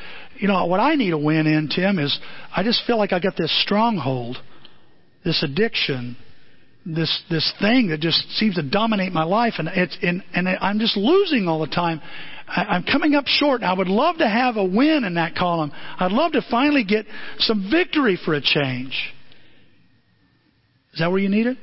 [0.40, 2.18] you know, what I need a win in, Tim, is
[2.56, 4.38] I just feel like I got this stronghold,
[5.24, 6.16] this addiction,
[6.86, 10.78] this this thing that just seems to dominate my life, and it's and, and I'm
[10.78, 12.00] just losing all the time.
[12.48, 13.62] I, I'm coming up short.
[13.62, 15.72] I would love to have a win in that column.
[15.72, 17.06] I'd love to finally get
[17.38, 18.94] some victory for a change.
[20.92, 21.58] Is that where you need it?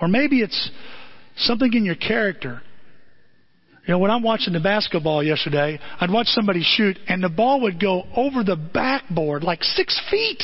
[0.00, 0.70] Or maybe it's
[1.36, 2.62] something in your character.
[3.86, 7.60] You know, when I'm watching the basketball yesterday, I'd watch somebody shoot and the ball
[7.62, 10.42] would go over the backboard like six feet.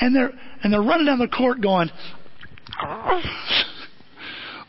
[0.00, 0.30] And they're,
[0.62, 1.90] and they're running down the court going,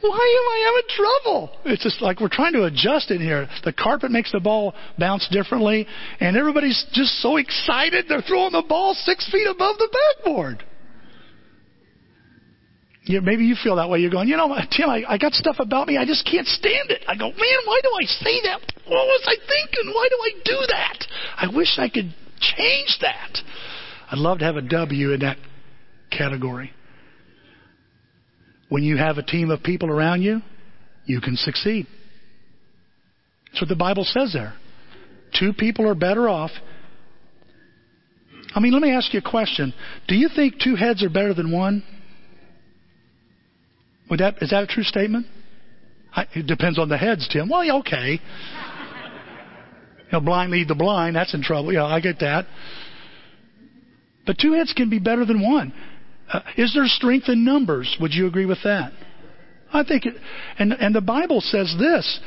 [0.01, 1.51] why am I having trouble?
[1.65, 3.47] It's just like we're trying to adjust in here.
[3.63, 5.85] The carpet makes the ball bounce differently,
[6.19, 10.63] and everybody's just so excited they're throwing the ball six feet above the backboard.
[13.03, 13.99] Yeah, maybe you feel that way.
[13.99, 15.97] You're going, you know, Tim, I, I got stuff about me.
[15.97, 17.03] I just can't stand it.
[17.07, 18.61] I go, man, why do I say that?
[18.85, 19.93] What was I thinking?
[19.93, 21.07] Why do I do that?
[21.37, 23.39] I wish I could change that.
[24.11, 25.37] I'd love to have a W in that
[26.11, 26.71] category.
[28.69, 30.41] When you have a team of people around you,
[31.05, 31.87] you can succeed.
[33.47, 34.53] That's what the Bible says there.
[35.37, 36.51] Two people are better off.
[38.53, 39.73] I mean, let me ask you a question.
[40.07, 41.83] Do you think two heads are better than one?
[44.09, 45.27] Would that, is that a true statement?
[46.13, 47.49] I, it depends on the heads, Tim.
[47.49, 48.19] Well, yeah, okay.
[50.05, 51.15] you know, blind lead the blind.
[51.15, 51.71] That's in trouble.
[51.71, 52.45] Yeah, I get that.
[54.25, 55.73] But two heads can be better than one.
[56.31, 57.97] Uh, is there strength in numbers?
[57.99, 58.91] Would you agree with that?
[59.73, 60.15] I think it,
[60.57, 62.19] and, and the Bible says this.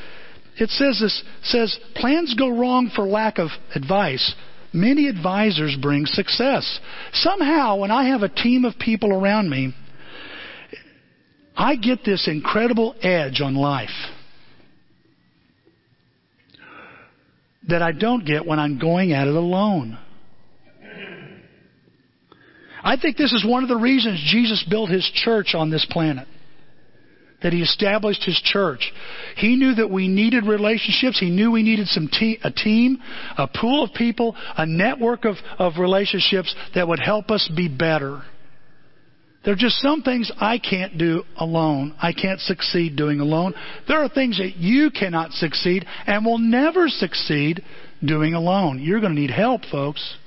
[0.56, 4.34] It says this, says plans go wrong for lack of advice.
[4.72, 6.80] Many advisors bring success.
[7.12, 9.74] Somehow, when I have a team of people around me,
[11.56, 13.90] I get this incredible edge on life
[17.68, 19.98] that I don't get when I'm going at it alone.
[22.92, 26.28] I think this is one of the reasons Jesus built his church on this planet.
[27.42, 28.92] That he established his church.
[29.37, 31.18] He knew that we needed relationships.
[31.18, 32.98] He knew we needed some te- a team,
[33.38, 38.24] a pool of people, a network of, of relationships that would help us be better.
[39.42, 41.94] There are just some things I can't do alone.
[41.98, 43.55] I can't succeed doing alone.
[43.88, 47.64] There are things that you cannot succeed and will never succeed
[48.05, 48.81] doing alone.
[48.83, 50.18] You're going to need help, folks.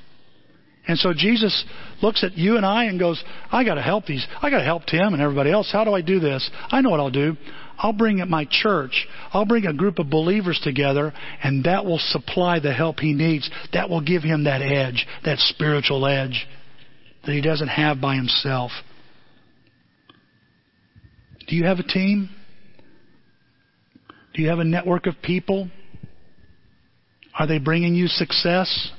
[0.87, 1.65] And so Jesus
[2.01, 4.25] looks at you and I and goes, I got to help these.
[4.41, 5.69] I got to help Tim and everybody else.
[5.71, 6.49] How do I do this?
[6.69, 7.35] I know what I'll do.
[7.77, 9.07] I'll bring at my church.
[9.33, 11.11] I'll bring a group of believers together,
[11.43, 13.49] and that will supply the help he needs.
[13.73, 16.47] That will give him that edge, that spiritual edge
[17.25, 18.71] that he doesn't have by himself.
[21.47, 22.29] Do you have a team?
[24.33, 25.69] Do you have a network of people?
[27.37, 28.91] Are they bringing you success?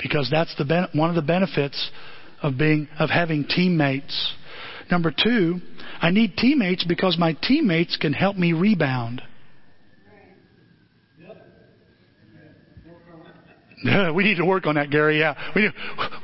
[0.00, 1.90] Because that's the ben- one of the benefits
[2.42, 4.34] of being of having teammates.
[4.90, 5.60] Number two,
[6.00, 9.22] I need teammates because my teammates can help me rebound.
[14.14, 15.18] we need to work on that, Gary.
[15.18, 15.72] Yeah, we need,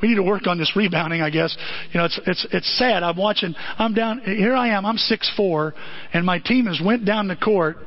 [0.01, 1.21] we need to work on this rebounding.
[1.21, 1.55] I guess
[1.91, 3.03] you know it's it's it's sad.
[3.03, 3.53] I'm watching.
[3.77, 4.55] I'm down here.
[4.55, 4.85] I am.
[4.85, 5.73] I'm six four,
[6.13, 7.77] and my team has went down the court,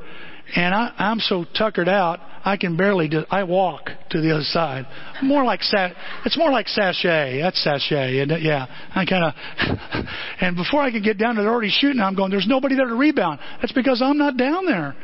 [0.55, 2.21] and I, I'm so tuckered out.
[2.45, 3.09] I can barely.
[3.09, 4.87] Do, I walk to the other side.
[5.21, 5.91] More like sa-
[6.25, 7.41] it's more like sashay.
[7.43, 8.43] That's sashay, isn't?
[8.43, 8.67] Yeah.
[8.95, 10.07] I kind of.
[10.41, 12.01] and before I can get down, they're already shooting.
[12.01, 12.31] I'm going.
[12.31, 13.41] There's nobody there to rebound.
[13.61, 14.95] That's because I'm not down there.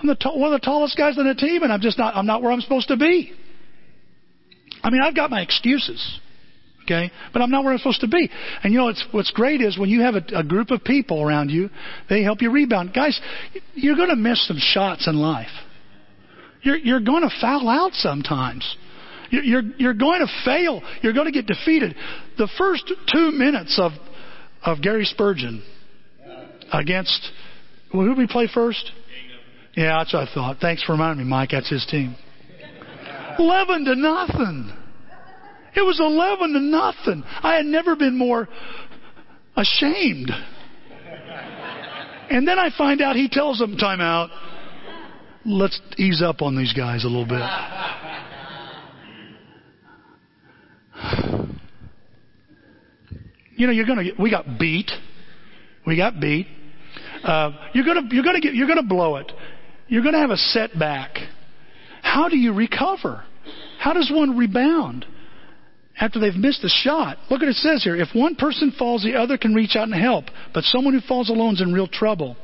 [0.00, 2.16] I'm the t- one of the tallest guys on the team, and I'm just not.
[2.16, 3.32] I'm not where I'm supposed to be.
[4.82, 6.20] I mean, I've got my excuses.
[6.84, 7.10] Okay?
[7.32, 8.30] But I'm not where I'm supposed to be.
[8.62, 11.22] And you know, it's, what's great is when you have a, a group of people
[11.22, 11.70] around you,
[12.08, 12.92] they help you rebound.
[12.94, 13.20] Guys,
[13.74, 15.50] you're going to miss some shots in life.
[16.62, 18.76] You're, you're going to foul out sometimes.
[19.30, 20.82] You're, you're, you're going to fail.
[21.02, 21.96] You're going to get defeated.
[22.38, 23.92] The first two minutes of,
[24.62, 25.62] of Gary Spurgeon
[26.72, 27.30] against,
[27.92, 28.90] well, who did we play first?
[29.74, 30.58] Yeah, that's what I thought.
[30.60, 31.50] Thanks for reminding me, Mike.
[31.52, 32.14] That's his team.
[33.38, 34.72] 11 to nothing.
[35.74, 37.24] It was 11 to nothing.
[37.42, 38.48] I had never been more
[39.56, 40.30] ashamed.
[42.30, 44.30] And then I find out he tells them, time out.
[45.44, 47.42] Let's ease up on these guys a little bit.
[53.56, 54.90] You know, you're gonna we got beat.
[55.86, 56.46] We got beat.
[57.22, 59.30] Uh, you're gonna, you're gonna get, you're gonna blow it.
[59.88, 61.18] You're gonna have a setback.
[62.02, 63.24] How do you recover?
[63.78, 65.06] How does one rebound
[65.98, 67.18] after they've missed a shot?
[67.30, 67.96] Look what it says here.
[67.96, 70.26] If one person falls, the other can reach out and help.
[70.54, 72.36] But someone who falls alone is in real trouble.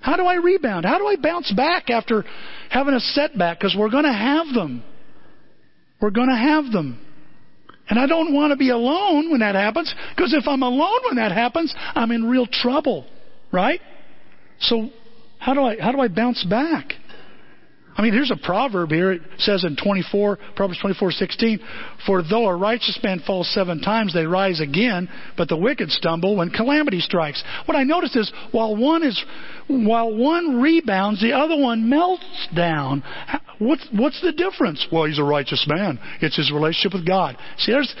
[0.00, 0.84] How do I rebound?
[0.84, 2.24] How do I bounce back after
[2.70, 3.58] having a setback?
[3.60, 4.82] Because we're going to have them.
[6.00, 6.98] We're going to have them.
[7.88, 11.16] And I don't want to be alone when that happens, because if I'm alone when
[11.16, 13.06] that happens, I'm in real trouble,
[13.52, 13.80] right?
[14.60, 14.88] So
[15.38, 16.94] how do I how do I bounce back?
[17.94, 19.12] I mean, here's a proverb here.
[19.12, 21.60] It says in 24, Proverbs 24:16,
[22.06, 26.36] "For though a righteous man falls seven times, they rise again, but the wicked stumble
[26.36, 29.22] when calamity strikes." What I noticed is while one is,
[29.66, 33.02] while one rebounds, the other one melts down.
[33.58, 34.86] What's what's the difference?
[34.90, 35.98] Well, he's a righteous man.
[36.20, 37.36] It's his relationship with God.
[37.58, 37.94] See, there's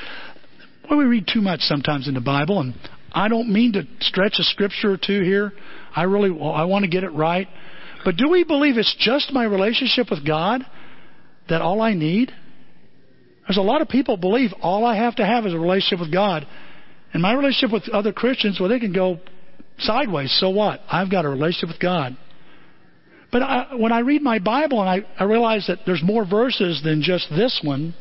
[0.88, 2.74] well, we read too much sometimes in the Bible, and
[3.12, 5.52] I don't mean to stretch a scripture or two here.
[5.94, 7.46] I really I want to get it right.
[8.04, 10.62] But do we believe it's just my relationship with God
[11.48, 12.32] that all I need?
[13.46, 16.12] There's a lot of people believe all I have to have is a relationship with
[16.12, 16.46] God.
[17.12, 19.18] And my relationship with other Christians, well, they can go
[19.78, 20.36] sideways.
[20.40, 20.80] So what?
[20.90, 22.16] I've got a relationship with God.
[23.30, 26.82] But I, when I read my Bible and I, I realize that there's more verses
[26.84, 27.94] than just this one,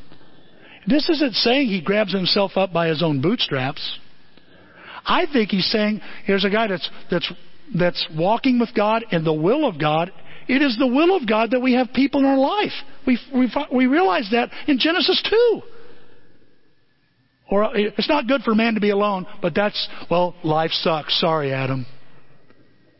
[0.88, 4.00] this isn't saying he grabs himself up by his own bootstraps.
[5.06, 7.32] I think he's saying here's a guy that's that's
[7.78, 10.12] that's walking with God and the will of God,
[10.48, 12.74] it is the will of God that we have people in our life.
[13.08, 15.62] We, we, we realize that in Genesis 2.
[17.50, 21.20] Or it's not good for man to be alone, but that's, well, life sucks.
[21.20, 21.86] Sorry, Adam.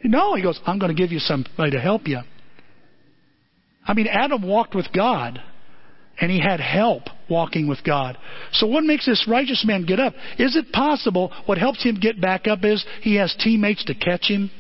[0.04, 2.20] No, he goes, I'm going to give you somebody to help you.
[3.86, 5.42] I mean, Adam walked with God
[6.20, 8.18] and he had help walking with God.
[8.54, 10.14] So what makes this righteous man get up?
[10.38, 14.26] Is it possible what helps him get back up is he has teammates to catch
[14.28, 14.52] him?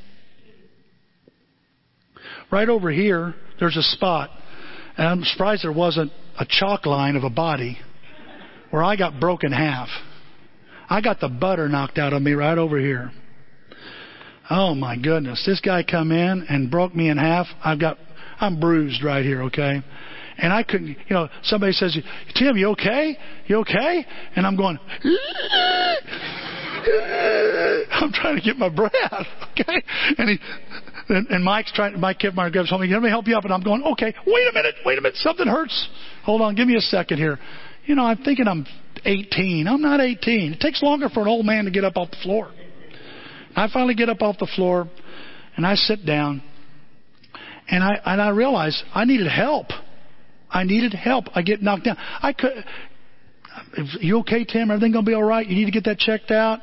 [2.52, 4.30] Right over here, there's a spot.
[4.98, 7.78] And I'm surprised there wasn't a chalk line of a body
[8.72, 9.90] where I got broken half.
[10.90, 13.12] I got the butter knocked out of me right over here.
[14.50, 15.42] Oh my goodness.
[15.46, 17.48] This guy come in and broke me in half.
[17.64, 17.98] I've got,
[18.40, 19.82] I'm bruised right here, okay?
[20.38, 21.98] And I couldn't, you know, somebody says,
[22.36, 23.18] Tim, you okay?
[23.46, 24.06] You okay?
[24.36, 24.78] And I'm going,
[27.92, 28.94] I'm trying to get my breath,
[29.52, 29.84] okay?
[30.18, 30.40] And he,
[31.10, 33.44] and, and Mike's trying, Mike Kipmeyer grabs hold of me, let me help you up.
[33.44, 35.90] And I'm going, okay, wait a minute, wait a minute, something hurts.
[36.24, 37.40] Hold on, give me a second here.
[37.86, 38.66] You know, I'm thinking I'm
[39.04, 39.68] 18.
[39.68, 40.54] I'm not 18.
[40.54, 42.52] It takes longer for an old man to get up off the floor.
[43.56, 44.90] I finally get up off the floor
[45.58, 46.42] and I sit down
[47.70, 49.68] and I, and I realize I needed help.
[50.50, 51.26] I needed help.
[51.34, 51.98] I get knocked down.
[51.98, 52.64] I could,
[54.00, 54.70] you okay, Tim?
[54.70, 55.48] Everything gonna be all right?
[55.48, 56.60] You need to get that checked out?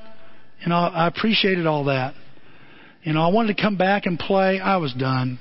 [0.61, 2.15] You know, I appreciated all that.
[3.09, 4.61] You know, I wanted to come back and play.
[4.61, 5.39] I was done.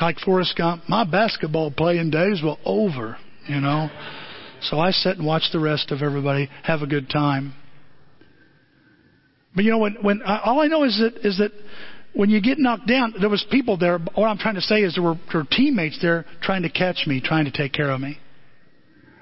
[0.00, 3.90] Like Forrest Gump, my basketball playing days were over, you know.
[4.62, 7.52] So I sat and watched the rest of everybody have a good time.
[9.54, 11.52] But you know, when, when all I know is that is that
[12.14, 13.98] when you get knocked down, there was people there.
[13.98, 17.06] What I'm trying to say is there were, there were teammates there trying to catch
[17.06, 18.18] me, trying to take care of me.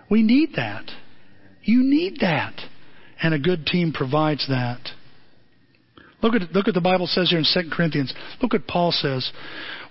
[0.09, 0.89] We need that.
[1.65, 2.55] You need that,
[3.21, 4.89] and a good team provides that.
[6.21, 8.13] Look at, look at the Bible says here in 2 Corinthians.
[8.43, 9.31] Look what Paul says.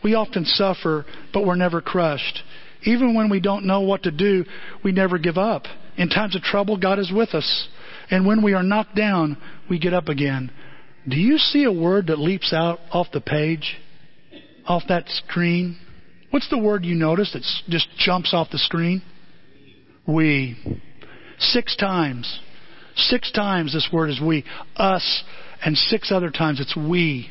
[0.03, 2.43] We often suffer, but we're never crushed.
[2.83, 4.45] Even when we don't know what to do,
[4.83, 5.63] we never give up.
[5.97, 7.67] In times of trouble, God is with us.
[8.11, 9.37] And when we are knocked down,
[9.69, 10.51] we get up again.
[11.07, 13.77] Do you see a word that leaps out off the page?
[14.65, 15.77] Off that screen?
[16.29, 19.01] What's the word you notice that just jumps off the screen?
[20.05, 20.57] We.
[21.39, 22.41] Six times.
[22.95, 24.43] Six times this word is we.
[24.75, 25.23] Us
[25.63, 27.29] and six other times it's we.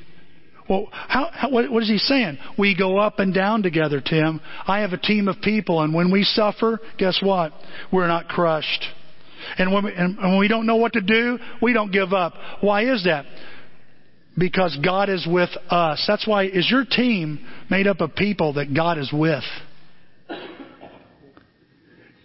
[0.69, 2.39] Well, how, how, what, what is he saying?
[2.59, 4.41] We go up and down together, Tim.
[4.67, 7.53] I have a team of people, and when we suffer, guess what?
[7.93, 8.85] We're not crushed.
[9.59, 12.35] And when, we, and when we don't know what to do, we don't give up.
[12.61, 13.27] Why is that?
[14.37, 16.05] Because God is with us.
[16.07, 19.45] That's why, is your team made up of people that God is with?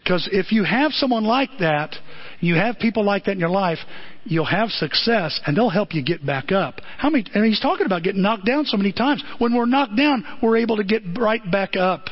[0.03, 1.95] Because if you have someone like that,
[2.41, 3.77] you have people like that in your life,
[4.23, 6.81] you'll have success and they'll help you get back up.
[6.97, 9.23] How many, and he's talking about getting knocked down so many times.
[9.37, 12.07] When we're knocked down, we're able to get right back up.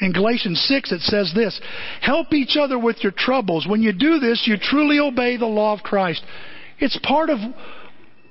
[0.00, 1.58] In Galatians 6, it says this
[2.02, 3.66] Help each other with your troubles.
[3.68, 6.22] When you do this, you truly obey the law of Christ.
[6.78, 7.38] It's part of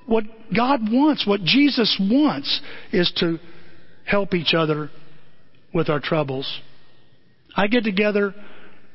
[0.06, 3.40] what God wants, what Jesus wants, is to
[4.06, 4.90] help each other
[5.74, 6.62] with our troubles.
[7.56, 8.36] I get together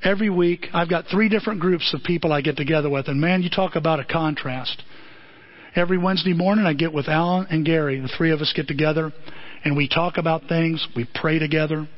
[0.03, 0.67] every week.
[0.73, 3.77] I've got three different groups of people I get together with, and man, you talk
[3.77, 4.83] about a contrast.
[5.75, 8.01] Every Wednesday morning, I get with Alan and Gary.
[8.01, 9.13] The three of us get together,
[9.65, 10.87] and we talk about things.
[10.97, 11.89] We pray together.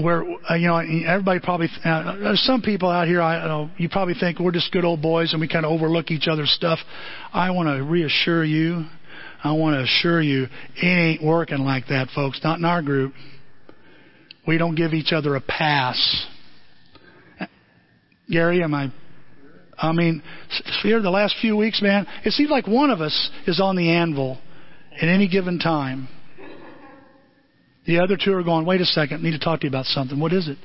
[0.00, 3.20] Where uh, you know, everybody probably uh, there's some people out here.
[3.20, 5.72] I you know you probably think we're just good old boys and we kind of
[5.72, 6.78] overlook each other's stuff.
[7.30, 8.86] I want to reassure you.
[9.44, 10.46] I want to assure you,
[10.76, 12.40] it ain't working like that, folks.
[12.44, 13.12] Not in our group.
[14.46, 16.26] We don't give each other a pass.
[18.30, 18.92] Gary, am I?
[19.78, 20.22] I mean,
[20.82, 23.90] here the last few weeks, man, it seems like one of us is on the
[23.90, 24.38] anvil
[25.00, 26.08] at any given time.
[27.84, 29.86] The other two are going, wait a second, I need to talk to you about
[29.86, 30.20] something.
[30.20, 30.56] What is it?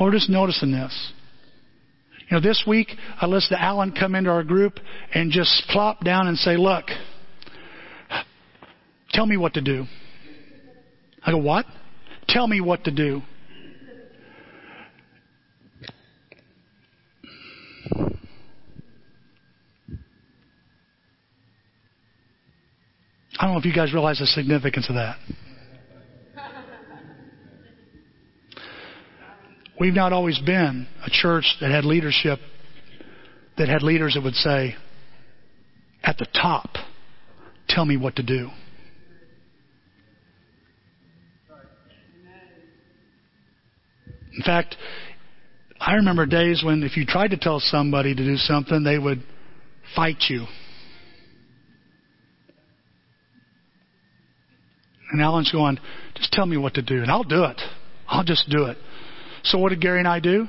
[0.00, 1.12] We're just noticing this.
[2.28, 2.88] You know, this week
[3.20, 4.78] I listened to Alan come into our group
[5.12, 6.84] and just plop down and say, look,
[9.10, 9.86] tell me what to do.
[11.24, 11.66] I go, what?
[12.32, 13.22] Tell me what to do.
[23.36, 25.16] I don't know if you guys realize the significance of that.
[29.80, 32.38] We've not always been a church that had leadership,
[33.58, 34.76] that had leaders that would say,
[36.04, 36.76] at the top,
[37.66, 38.50] tell me what to do.
[44.36, 44.76] In fact,
[45.80, 49.22] I remember days when if you tried to tell somebody to do something, they would
[49.96, 50.46] fight you.
[55.12, 55.78] And Alan's going,
[56.14, 57.60] just tell me what to do, and I'll do it.
[58.06, 58.76] I'll just do it.
[59.42, 60.48] So what did Gary and I do?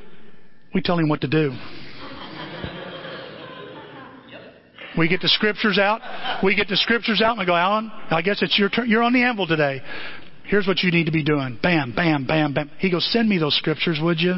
[0.73, 1.51] We tell him what to do.
[4.97, 6.01] We get the scriptures out.
[6.43, 8.89] We get the scriptures out and we go, Alan, I guess it's your turn.
[8.89, 9.81] You're on the anvil today.
[10.51, 11.57] Here's what you need to be doing.
[11.63, 12.69] Bam, bam, bam, bam.
[12.77, 14.35] He goes, send me those scriptures, would you?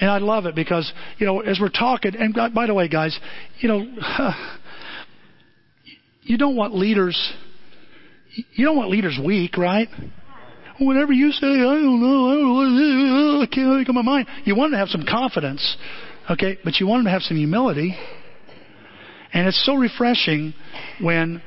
[0.00, 2.88] And I love it because, you know, as we're talking, and uh, by the way,
[2.88, 3.16] guys,
[3.58, 3.86] you know,
[6.22, 7.14] you don't want leaders
[8.52, 9.88] you don't want leaders weak, right?
[10.80, 14.26] Whatever you say, I don't know, I, don't know, I can't make up my mind.
[14.44, 15.76] You want them to have some confidence,
[16.30, 16.58] okay?
[16.64, 17.96] But you want them to have some humility.
[19.32, 20.54] And it's so refreshing
[21.00, 21.42] when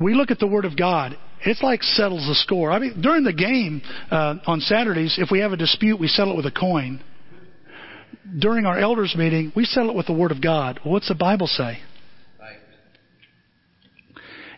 [0.00, 1.16] we look at the Word of God.
[1.44, 2.70] It's like settles the score.
[2.70, 6.34] I mean, during the game uh, on Saturdays, if we have a dispute, we settle
[6.34, 7.02] it with a coin.
[8.38, 10.80] During our elders meeting, we settle it with the Word of God.
[10.84, 11.78] What's the Bible say?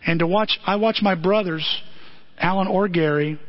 [0.05, 1.65] And to watch, I watch my brothers,
[2.37, 3.39] Alan or Gary,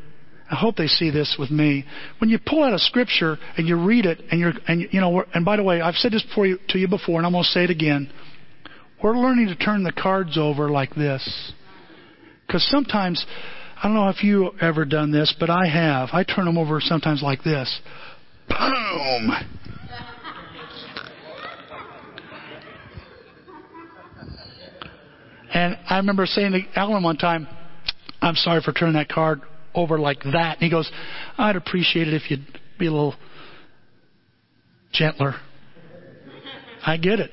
[0.50, 1.84] I hope they see this with me.
[2.18, 5.24] When you pull out a scripture and you read it, and you're, and you know,
[5.34, 7.44] and by the way, I've said this before you, to you before, and I'm going
[7.44, 8.12] to say it again.
[9.02, 11.52] We're learning to turn the cards over like this,
[12.54, 13.26] because sometimes,
[13.76, 16.10] I don't know if you ever done this, but I have.
[16.12, 17.80] I turn them over sometimes like this.
[18.48, 19.32] Boom.
[25.52, 27.48] And I remember saying to Alan one time,
[28.22, 29.40] I'm sorry for turning that card
[29.74, 30.58] over like that.
[30.58, 30.88] And he goes,
[31.36, 32.46] I'd appreciate it if you'd
[32.78, 33.16] be a little
[34.92, 35.34] gentler.
[36.86, 37.32] I get it.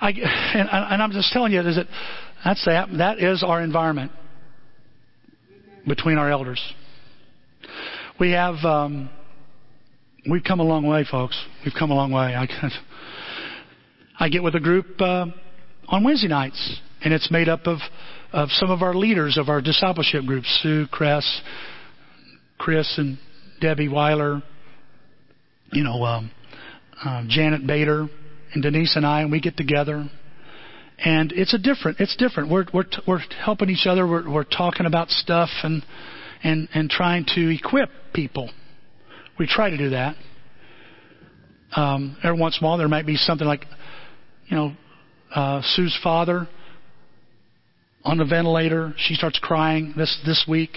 [0.00, 1.86] I, and, and I'm just telling you, is that
[2.44, 4.12] that's that, that is our environment
[5.86, 6.60] between our elders.
[8.18, 9.10] We have, um,
[10.30, 11.38] we've come a long way, folks.
[11.64, 12.34] We've come a long way.
[12.34, 12.46] I,
[14.18, 15.26] I get with a group uh,
[15.88, 17.78] on Wednesday nights, and it's made up of,
[18.32, 21.42] of some of our leaders of our discipleship groups Sue, Cress,
[22.58, 23.18] Chris, and
[23.60, 24.42] Debbie Weiler,
[25.72, 26.30] you know, um,
[27.04, 28.08] uh, Janet Bader,
[28.52, 30.08] and Denise and I, and we get together.
[30.98, 32.00] And it's a different.
[32.00, 32.50] It's different.
[32.50, 34.06] We're we're we're helping each other.
[34.06, 35.82] We're we're talking about stuff and
[36.42, 38.50] and and trying to equip people.
[39.38, 40.16] We try to do that.
[41.74, 43.64] Um, every once in a while, there might be something like
[44.48, 44.72] you know,
[45.34, 46.48] uh, Sue's father
[48.04, 48.92] on the ventilator.
[48.98, 50.76] She starts crying this this week,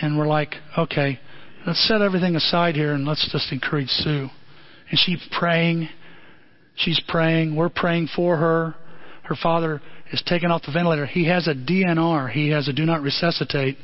[0.00, 1.18] and we're like, okay,
[1.66, 4.28] let's set everything aside here and let's just encourage Sue.
[4.90, 5.88] And she's praying.
[6.76, 7.54] She's praying.
[7.54, 8.74] We're praying for her.
[9.24, 9.80] Her father
[10.12, 11.06] is taken off the ventilator.
[11.06, 12.30] He has a DNR.
[12.30, 13.76] He has a do not resuscitate.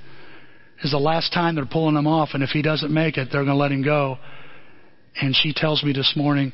[0.82, 3.45] Is the last time they're pulling him off, and if he doesn't make it, they're
[3.45, 4.18] going to let him go.
[5.20, 6.53] And she tells me this morning,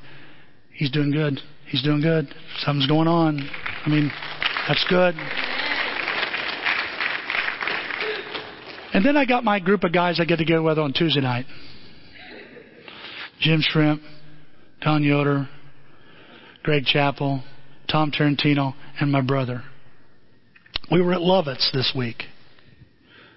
[0.72, 1.40] he's doing good.
[1.66, 2.26] He's doing good.
[2.58, 3.38] Something's going on.
[3.84, 4.10] I mean,
[4.66, 5.14] that's good.
[8.94, 11.46] And then I got my group of guys I get together with on Tuesday night.
[13.40, 14.00] Jim Shrimp,
[14.80, 15.48] Don Yoder,
[16.64, 17.44] Greg Chappell,
[17.88, 19.62] Tom Tarantino, and my brother.
[20.90, 22.24] We were at Lovett's this week.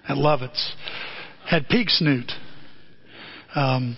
[0.08, 0.74] At Lovett's.
[1.48, 2.32] Had pig snoot.
[3.54, 3.96] Um,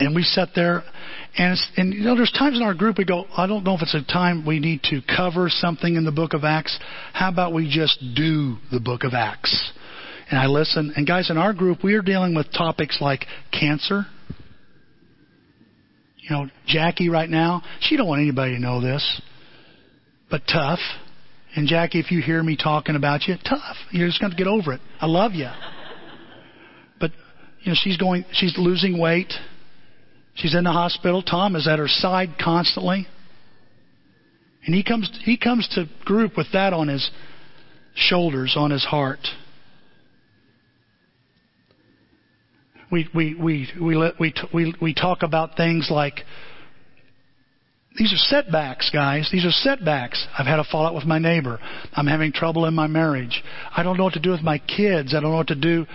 [0.00, 0.82] and we sat there
[1.38, 3.82] and, and you know, there's times in our group we go, I don't know if
[3.82, 6.78] it's a time we need to cover something in the book of Acts.
[7.12, 9.72] How about we just do the book of Acts?
[10.30, 10.92] And I listen.
[10.96, 14.06] And guys, in our group, we are dealing with topics like cancer.
[16.28, 19.22] You know, Jackie right now, she don't want anybody to know this,
[20.28, 20.80] but tough.
[21.54, 23.76] And Jackie, if you hear me talking about you, tough.
[23.92, 24.80] You're just going to get over it.
[25.00, 25.48] I love you.
[26.98, 27.12] But
[27.62, 29.32] you know, she's going, she's losing weight.
[30.34, 31.22] She's in the hospital.
[31.22, 33.06] Tom is at her side constantly.
[34.66, 37.08] And he comes, he comes to group with that on his
[37.94, 39.20] shoulders, on his heart.
[42.90, 46.20] We, we, we, we, we, we, we talk about things like,
[47.98, 49.28] these are setbacks, guys.
[49.32, 50.26] These are setbacks.
[50.38, 51.58] I've had a fallout with my neighbor.
[51.94, 53.42] I'm having trouble in my marriage.
[53.74, 55.14] I don't know what to do with my kids.
[55.14, 55.86] I don't know what to do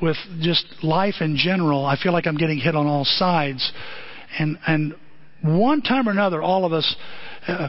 [0.00, 1.84] with just life in general.
[1.84, 3.72] I feel like I'm getting hit on all sides.
[4.38, 4.94] And, and
[5.42, 6.96] one time or another, all of us,
[7.46, 7.68] uh,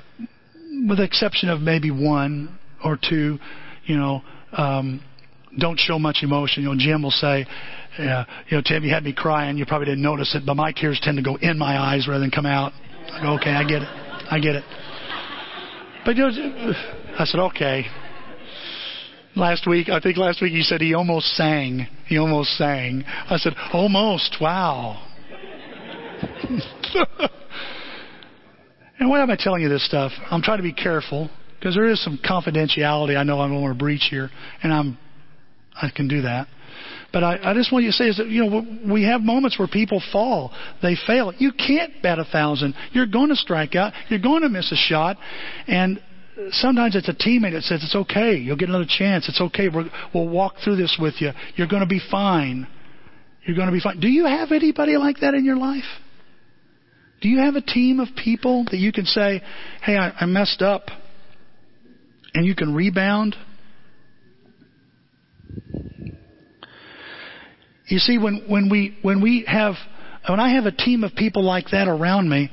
[0.87, 3.39] with the exception of maybe one or two,
[3.85, 4.21] you know,
[4.53, 5.03] um,
[5.57, 6.63] don't show much emotion.
[6.63, 7.45] You know, Jim will say,
[7.99, 9.57] yeah, you know, Tim, you had me crying.
[9.57, 12.21] You probably didn't notice it, but my tears tend to go in my eyes rather
[12.21, 12.71] than come out.
[13.11, 13.87] I go, okay, I get it.
[14.31, 14.63] I get it.
[16.05, 16.73] But you know,
[17.19, 17.85] I said, okay.
[19.35, 21.87] Last week, I think last week he said he almost sang.
[22.07, 23.03] He almost sang.
[23.05, 24.37] I said, almost.
[24.41, 25.07] Wow.
[28.99, 30.11] and why am I telling you this stuff?
[30.29, 31.29] I'm trying to be careful
[31.59, 34.29] because there is some confidentiality I know I don't want to breach here,
[34.63, 34.97] and I'm
[35.75, 36.47] I can do that.
[37.13, 39.59] But I, I just want you to say is that you know we have moments
[39.59, 41.33] where people fall, they fail.
[41.37, 42.73] You can't bet a thousand.
[42.91, 43.93] You're going to strike out.
[44.09, 45.17] You're going to miss a shot,
[45.67, 46.01] and
[46.51, 48.35] sometimes it's a teammate that says it's okay.
[48.35, 49.27] You'll get another chance.
[49.27, 49.67] It's okay.
[49.67, 51.31] we will walk through this with you.
[51.55, 52.67] You're going to be fine.
[53.45, 53.99] You're going to be fine.
[53.99, 55.83] Do you have anybody like that in your life?
[57.21, 59.41] Do you have a team of people that you can say,
[59.83, 60.87] "Hey, I, I messed up,"
[62.33, 63.35] and you can rebound?
[67.87, 69.73] You see, when, when we, when we have,
[70.27, 72.49] when I have a team of people like that around me,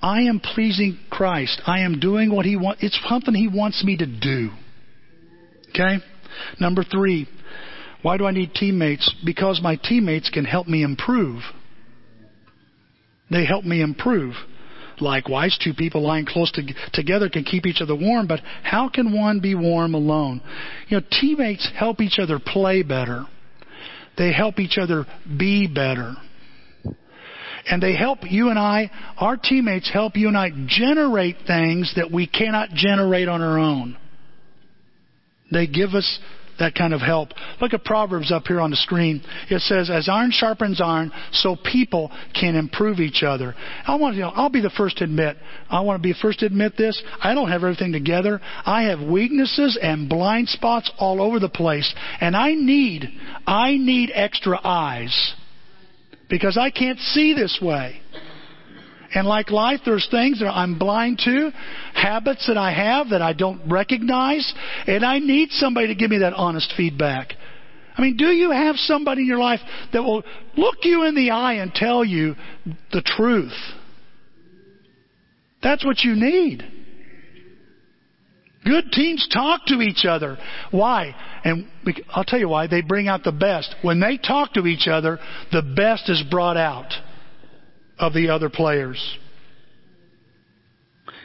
[0.00, 1.60] I am pleasing Christ.
[1.66, 2.82] I am doing what He wants.
[2.82, 4.50] It's something He wants me to do.
[5.70, 5.98] Okay?
[6.60, 7.28] Number three,
[8.02, 9.12] why do I need teammates?
[9.24, 11.42] Because my teammates can help me improve.
[13.30, 14.34] They help me improve.
[15.00, 19.16] Likewise, two people lying close to, together can keep each other warm, but how can
[19.16, 20.40] one be warm alone?
[20.88, 23.26] You know, teammates help each other play better.
[24.16, 25.06] They help each other
[25.38, 26.14] be better.
[27.66, 32.10] And they help you and I, our teammates help you and I generate things that
[32.10, 33.96] we cannot generate on our own.
[35.52, 36.18] They give us
[36.58, 37.30] that kind of help.
[37.60, 39.22] Look at Proverbs up here on the screen.
[39.48, 43.54] It says, "As iron sharpens iron, so people can improve each other."
[43.86, 45.36] I want you know, I'll be the first to admit.
[45.70, 47.00] I want to be the first to admit this.
[47.22, 48.40] I don't have everything together.
[48.64, 53.10] I have weaknesses and blind spots all over the place, and I need
[53.46, 55.34] I need extra eyes
[56.28, 58.00] because I can't see this way.
[59.14, 61.50] And like life, there's things that I'm blind to,
[61.94, 64.52] habits that I have that I don't recognize,
[64.86, 67.32] and I need somebody to give me that honest feedback.
[67.96, 69.60] I mean, do you have somebody in your life
[69.92, 70.22] that will
[70.56, 72.36] look you in the eye and tell you
[72.92, 73.56] the truth?
[75.62, 76.62] That's what you need.
[78.64, 80.36] Good teams talk to each other.
[80.70, 81.14] Why?
[81.42, 81.66] And
[82.10, 82.66] I'll tell you why.
[82.66, 83.74] They bring out the best.
[83.82, 85.18] When they talk to each other,
[85.50, 86.92] the best is brought out
[87.98, 89.18] of the other players.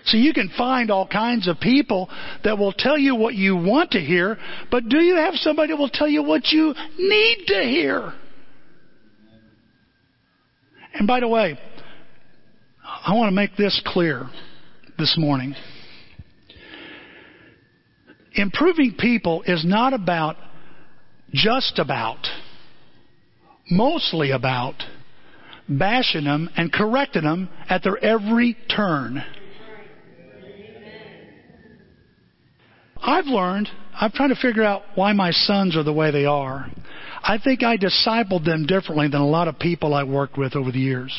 [0.05, 2.09] So you can find all kinds of people
[2.43, 4.38] that will tell you what you want to hear,
[4.69, 8.13] but do you have somebody that will tell you what you need to hear?
[10.93, 11.57] And by the way,
[12.84, 14.30] I want to make this clear
[14.97, 15.55] this morning.
[18.34, 20.36] Improving people is not about
[21.34, 22.28] just about,
[23.69, 24.76] mostly about
[25.68, 29.24] bashing them and correcting them at their every turn.
[33.01, 36.68] I've learned, I'm trying to figure out why my sons are the way they are.
[37.22, 40.72] I think I discipled them differently than a lot of people I worked with over
[40.72, 41.14] the years.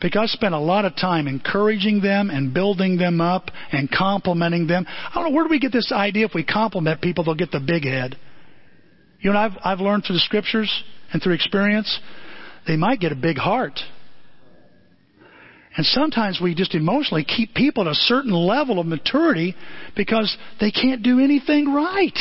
[0.00, 4.66] Because I spent a lot of time encouraging them and building them up and complimenting
[4.66, 4.86] them.
[4.88, 7.50] I don't know, where do we get this idea if we compliment people, they'll get
[7.50, 8.16] the big head?
[9.20, 10.82] You know I've, I've learned through the scriptures
[11.12, 12.00] and through experience?
[12.70, 13.80] They might get a big heart.
[15.76, 19.56] And sometimes we just emotionally keep people at a certain level of maturity
[19.96, 22.16] because they can't do anything right.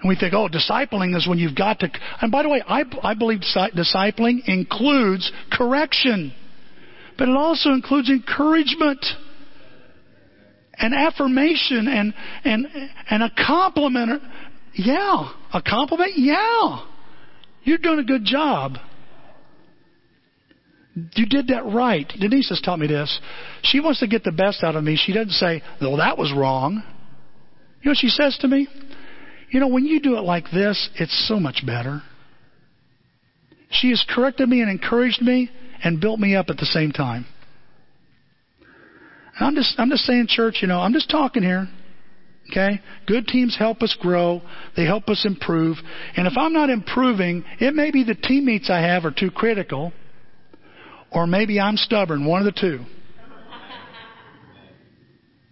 [0.00, 1.90] And we think, oh, discipling is when you've got to.
[2.20, 6.32] And by the way, I, I believe discipling includes correction,
[7.18, 9.04] but it also includes encouragement
[10.74, 12.14] and affirmation and,
[12.44, 12.68] and,
[13.10, 14.22] and a compliment.
[14.74, 15.32] Yeah.
[15.52, 16.12] A compliment?
[16.14, 16.84] Yeah.
[17.68, 18.78] You're doing a good job.
[20.94, 22.10] You did that right.
[22.18, 23.20] Denise has taught me this.
[23.62, 24.96] She wants to get the best out of me.
[24.96, 26.82] She doesn't say, well, that was wrong.
[27.82, 28.68] You know what she says to me?
[29.50, 32.00] You know, when you do it like this, it's so much better.
[33.70, 35.50] She has corrected me and encouraged me
[35.84, 37.26] and built me up at the same time.
[39.38, 41.68] And I'm just, I'm just saying, church, you know, I'm just talking here.
[42.50, 42.80] Okay?
[43.06, 44.40] Good teams help us grow.
[44.76, 45.76] They help us improve.
[46.16, 49.92] And if I'm not improving, it may be the teammates I have are too critical,
[51.10, 52.84] or maybe I'm stubborn, one of the two.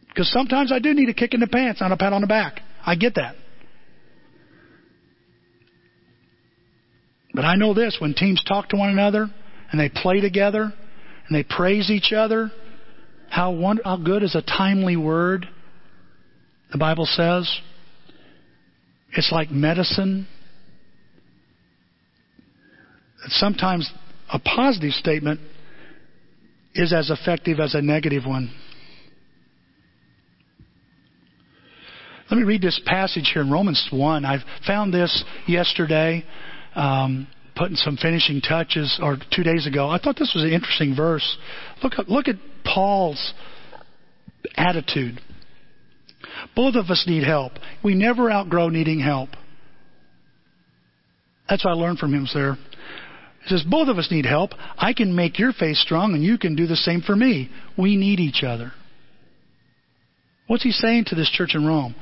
[0.09, 2.27] Because sometimes I do need a kick in the pants, not a pat on the
[2.27, 2.61] back.
[2.85, 3.37] I get that.
[7.35, 9.29] But I know this when teams talk to one another
[9.71, 10.73] and they play together
[11.29, 12.51] and they praise each other,
[13.29, 15.47] how, wonder, how good is a timely word,
[16.73, 17.61] the Bible says.
[19.13, 20.27] It's like medicine.
[23.29, 23.91] Sometimes
[24.33, 25.41] a positive statement
[26.75, 28.53] is as effective as a negative one.
[32.31, 34.25] Let me read this passage here in Romans 1.
[34.25, 36.25] I found this yesterday,
[36.75, 39.89] um, putting some finishing touches, or two days ago.
[39.89, 41.37] I thought this was an interesting verse.
[41.83, 43.33] Look, look at Paul's
[44.57, 45.21] attitude.
[46.55, 47.53] Both of us need help.
[47.83, 49.31] We never outgrow needing help.
[51.49, 52.57] That's what I learned from him, sir.
[53.43, 54.51] He says, Both of us need help.
[54.77, 57.51] I can make your faith strong, and you can do the same for me.
[57.79, 58.73] We need each other.
[60.47, 61.95] What's he saying to this church in Rome?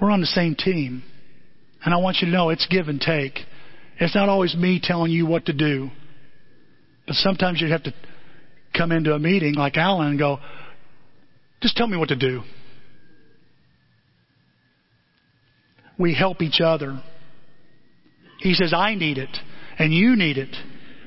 [0.00, 1.02] We're on the same team.
[1.84, 3.38] And I want you to know it's give and take.
[4.00, 5.90] It's not always me telling you what to do.
[7.06, 7.94] But sometimes you have to
[8.76, 10.38] come into a meeting like Alan and go,
[11.60, 12.42] just tell me what to do.
[15.98, 17.02] We help each other.
[18.38, 19.36] He says, I need it,
[19.78, 20.54] and you need it.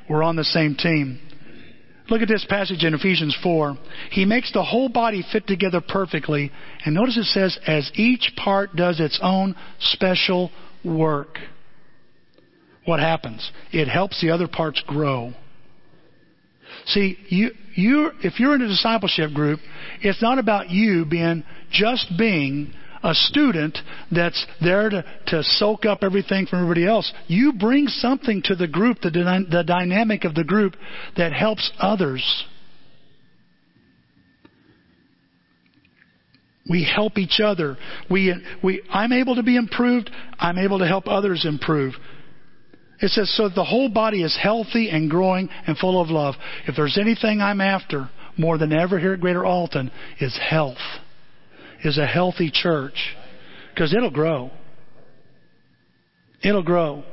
[0.09, 1.19] We're on the same team.
[2.09, 3.77] Look at this passage in Ephesians 4.
[4.11, 6.51] He makes the whole body fit together perfectly.
[6.83, 10.51] And notice it says, as each part does its own special
[10.83, 11.37] work.
[12.83, 13.49] What happens?
[13.71, 15.33] It helps the other parts grow.
[16.87, 19.61] See, you, you, if you're in a discipleship group,
[20.01, 22.73] it's not about you being just being
[23.03, 23.77] a student
[24.11, 27.11] that's there to, to soak up everything from everybody else.
[27.27, 29.09] You bring something to the group, the,
[29.49, 30.75] the dynamic of the group
[31.17, 32.45] that helps others.
[36.69, 37.77] We help each other.
[38.09, 38.33] We,
[38.63, 40.09] we, I'm able to be improved.
[40.39, 41.95] I'm able to help others improve.
[42.99, 46.35] It says, so the whole body is healthy and growing and full of love.
[46.67, 50.77] If there's anything I'm after more than ever here at Greater Alton, is health
[51.83, 53.15] is a healthy church
[53.73, 54.51] because it'll grow.
[56.43, 57.03] It'll grow.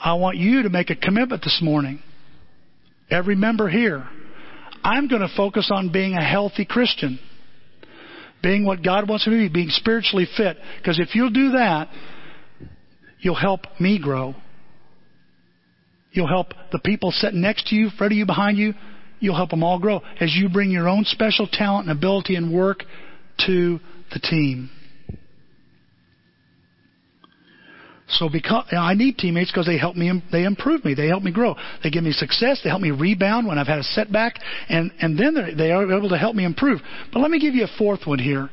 [0.00, 2.02] I want you to make a commitment this morning.
[3.10, 4.06] Every member here.
[4.82, 7.18] I'm going to focus on being a healthy Christian.
[8.42, 10.58] Being what God wants me to be, being spiritually fit.
[10.78, 11.88] Because if you'll do that,
[13.20, 14.34] you'll help me grow.
[16.12, 18.74] You'll help the people sitting next to you, in front of you, behind you,
[19.20, 22.52] you'll help them all grow as you bring your own special talent and ability and
[22.52, 22.84] work
[23.46, 23.80] to
[24.12, 24.70] the team.
[28.08, 31.32] So because I need teammates because they help me, they improve me, they help me
[31.32, 34.38] grow, they give me success, they help me rebound when I've had a setback,
[34.68, 36.80] and and then they are able to help me improve.
[37.12, 38.50] But let me give you a fourth one here,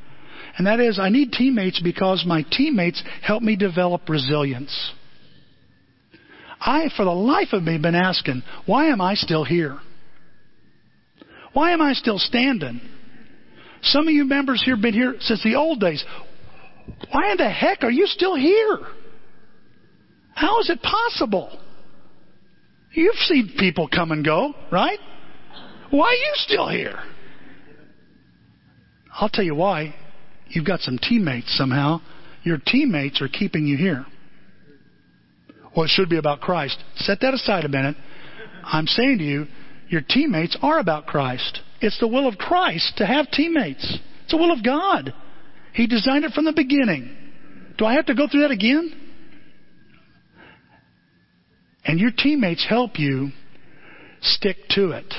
[0.57, 4.93] and that is I need teammates because my teammates help me develop resilience.
[6.61, 9.79] I, for the life of me, been asking, why am I still here?
[11.53, 12.81] Why am I still standing?
[13.83, 16.03] Some of you members here have been here since the old days.
[17.11, 18.79] Why in the heck are you still here?
[20.33, 21.59] How is it possible?
[22.93, 24.99] You've seen people come and go, right?
[25.89, 26.99] Why are you still here?
[29.13, 29.95] I'll tell you why.
[30.47, 32.01] You've got some teammates somehow.
[32.43, 34.05] Your teammates are keeping you here.
[35.75, 36.77] Well, it should be about Christ.
[36.97, 37.95] Set that aside a minute.
[38.63, 39.47] I'm saying to you,
[39.91, 41.59] your teammates are about Christ.
[41.81, 43.99] It's the will of Christ to have teammates.
[44.23, 45.13] It's the will of God.
[45.73, 47.13] He designed it from the beginning.
[47.77, 48.93] Do I have to go through that again?
[51.83, 53.31] And your teammates help you
[54.21, 55.13] stick to it.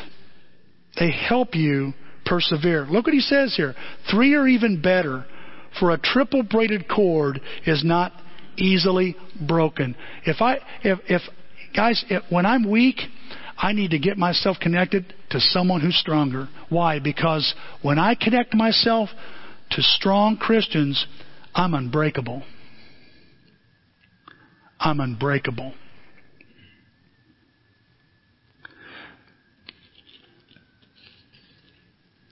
[0.99, 1.93] They help you
[2.25, 2.87] persevere.
[2.87, 3.75] Look what he says here.
[4.11, 5.27] Three are even better,
[5.79, 8.13] for a triple braided cord is not
[8.57, 9.17] easily
[9.47, 9.97] broken.
[10.25, 11.23] If I, if, if
[11.77, 13.01] guys, if, when I'm weak,
[13.57, 16.49] I need to get myself connected to someone who's stronger.
[16.69, 16.99] Why?
[16.99, 19.09] Because when I connect myself
[19.71, 21.07] to strong Christians,
[21.55, 22.43] I'm unbreakable.
[24.79, 25.75] I'm unbreakable.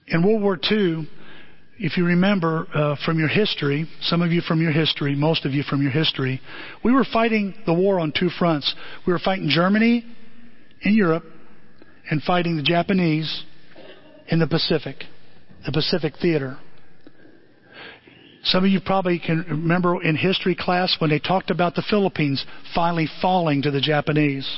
[0.08, 1.08] In World War II,
[1.78, 5.52] if you remember uh, from your history, some of you from your history, most of
[5.52, 6.40] you from your history,
[6.84, 8.74] we were fighting the war on two fronts.
[9.06, 10.04] We were fighting Germany
[10.82, 11.24] in Europe,
[12.10, 13.44] and fighting the Japanese
[14.28, 15.04] in the Pacific,
[15.66, 16.58] the Pacific Theater.
[18.44, 22.44] Some of you probably can remember in history class when they talked about the Philippines
[22.74, 24.48] finally falling to the Japanese.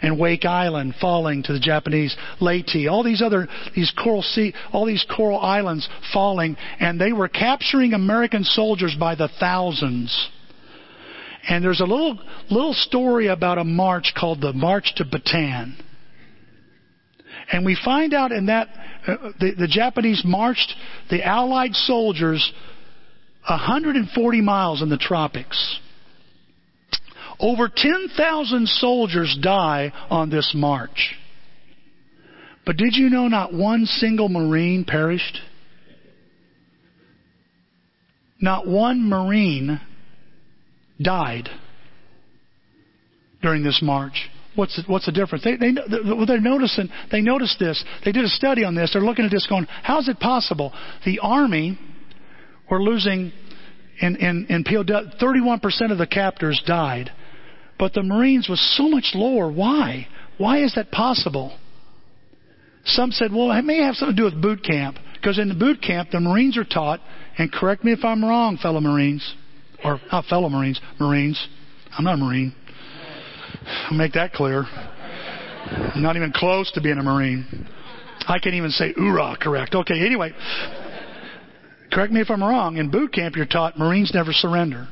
[0.00, 4.84] And Wake Island falling to the Japanese, Leyte, all these other, these coral sea, all
[4.84, 10.30] these coral islands falling, and they were capturing American soldiers by the thousands.
[11.48, 12.18] And there's a little,
[12.50, 15.74] little story about a march called the March to Bataan.
[17.50, 18.68] And we find out in that,
[19.06, 20.74] uh, the, the Japanese marched
[21.08, 22.52] the Allied soldiers
[23.48, 25.80] 140 miles in the tropics.
[27.40, 31.14] Over 10,000 soldiers die on this march.
[32.66, 35.40] But did you know not one single Marine perished?
[38.38, 39.80] Not one Marine
[41.00, 41.48] died
[43.42, 44.28] during this march.
[44.54, 45.44] What's the, what's the difference?
[45.44, 45.72] They, they,
[46.26, 47.84] they're noticing, they noticed this.
[48.04, 48.92] They did a study on this.
[48.92, 50.72] They're looking at this going, how is it possible?
[51.04, 51.78] The Army
[52.68, 53.32] were losing
[54.00, 54.82] in, in, in POW,
[55.20, 57.10] 31% of the captors died.
[57.78, 59.50] But the Marines was so much lower.
[59.50, 60.08] Why?
[60.38, 61.56] Why is that possible?
[62.84, 64.96] Some said, well, it may have something to do with boot camp.
[65.14, 67.00] Because in the boot camp, the Marines are taught,
[67.36, 69.34] and correct me if I'm wrong, fellow Marines,
[69.84, 71.48] or not fellow Marines, Marines.
[71.96, 72.54] I'm not a Marine.
[73.90, 74.64] I'll make that clear.
[74.64, 77.68] I'm not even close to being a Marine.
[78.26, 79.74] I can't even say oorah correct.
[79.74, 80.32] Okay, anyway.
[81.92, 82.76] Correct me if I'm wrong.
[82.76, 84.88] In boot camp, you're taught Marines never surrender.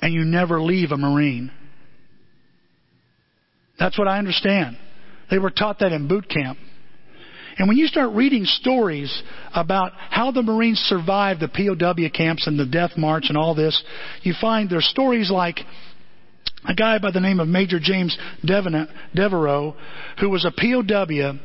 [0.00, 1.50] And you never leave a Marine.
[3.78, 4.76] That's what I understand.
[5.30, 6.58] They were taught that in boot camp.
[7.56, 9.22] And when you start reading stories
[9.54, 13.82] about how the Marines survived the POW camps and the death march and all this,
[14.22, 15.60] you find there's stories like
[16.68, 19.74] a guy by the name of Major James Devereux,
[20.20, 21.38] who was a POW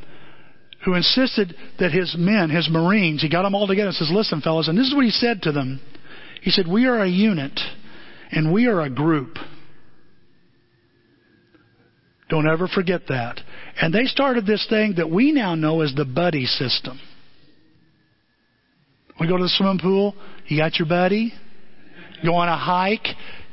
[0.85, 4.41] who insisted that his men, his Marines, he got them all together and says, Listen,
[4.41, 5.81] fellas, and this is what he said to them.
[6.41, 7.59] He said, We are a unit
[8.31, 9.37] and we are a group.
[12.29, 13.41] Don't ever forget that.
[13.81, 16.99] And they started this thing that we now know as the buddy system.
[19.19, 20.15] We go to the swimming pool,
[20.47, 21.33] you got your buddy.
[22.23, 23.07] Go on a hike,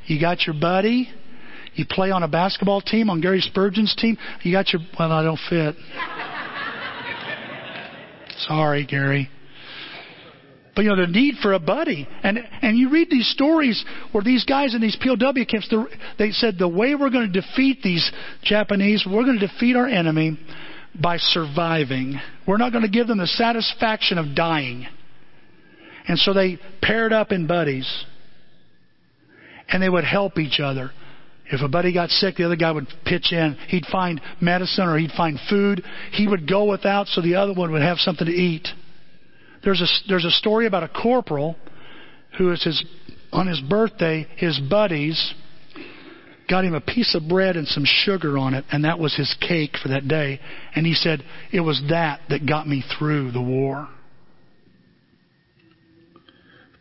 [0.06, 1.08] you got your buddy.
[1.74, 5.22] You play on a basketball team, on Gary Spurgeon's team, you got your, well, I
[5.22, 5.74] don't fit.
[8.48, 9.28] Sorry, Gary.
[10.76, 12.06] But you know, the need for a buddy.
[12.22, 15.74] And, and you read these stories where these guys in these POW camps,
[16.18, 18.12] they said the way we're going to defeat these
[18.42, 20.38] Japanese, we're going to defeat our enemy
[21.00, 22.20] by surviving.
[22.46, 24.86] We're not going to give them the satisfaction of dying.
[26.08, 28.04] And so they paired up in buddies.
[29.68, 30.90] And they would help each other.
[31.50, 33.56] If a buddy got sick, the other guy would pitch in.
[33.68, 35.82] He'd find medicine or he'd find food.
[36.12, 38.68] He would go without so the other one would have something to eat.
[39.66, 41.56] There's a, there's a story about a corporal
[42.38, 42.84] who is his,
[43.32, 45.34] on his birthday, his buddies
[46.48, 49.34] got him a piece of bread and some sugar on it, and that was his
[49.40, 50.38] cake for that day.
[50.76, 53.88] And he said, It was that that got me through the war.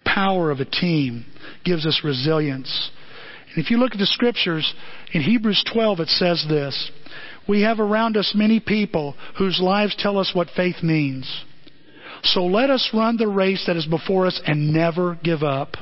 [0.05, 1.25] Power of a team
[1.63, 2.91] gives us resilience.
[3.55, 4.75] And if you look at the scriptures,
[5.11, 6.91] in Hebrews 12 it says this
[7.49, 11.45] We have around us many people whose lives tell us what faith means.
[12.25, 15.77] So let us run the race that is before us and never give up.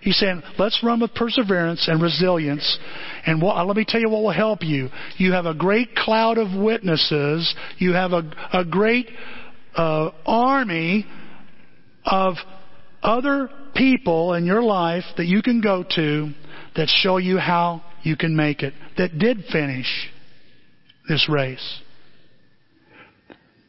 [0.00, 2.78] He's saying, let's run with perseverance and resilience.
[3.24, 4.88] And what, let me tell you what will help you.
[5.16, 7.54] You have a great cloud of witnesses.
[7.78, 9.08] You have a, a great
[9.76, 11.06] uh, army
[12.04, 12.34] of
[13.00, 16.32] other people in your life that you can go to
[16.74, 20.10] that show you how you can make it, that did finish
[21.08, 21.80] this race.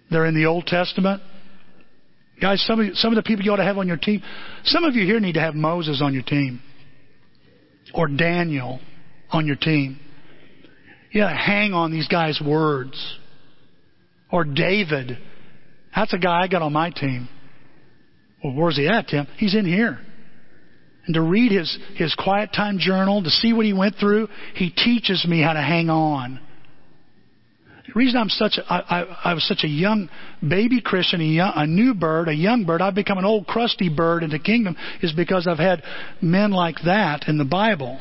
[0.09, 1.21] They're in the Old Testament.
[2.43, 4.21] Guys, some of, some of the people you ought to have on your team,
[4.65, 6.61] some of you here need to have Moses on your team
[7.93, 8.81] or Daniel
[9.31, 9.97] on your team.
[11.11, 13.17] You got to hang on these guys' words.
[14.29, 15.17] Or David.
[15.95, 17.29] That's a guy I got on my team.
[18.43, 19.25] Well, where's he at, Tim?
[19.37, 20.01] He's in here
[21.05, 24.69] and to read his, his quiet time journal, to see what he went through, he
[24.69, 26.39] teaches me how to hang on.
[27.93, 30.09] The reason I'm such a, I, I, I was such a young
[30.47, 33.89] baby Christian, a, young, a new bird, a young bird, I've become an old crusty
[33.89, 35.83] bird in the kingdom is because I've had
[36.21, 37.99] men like that in the Bible.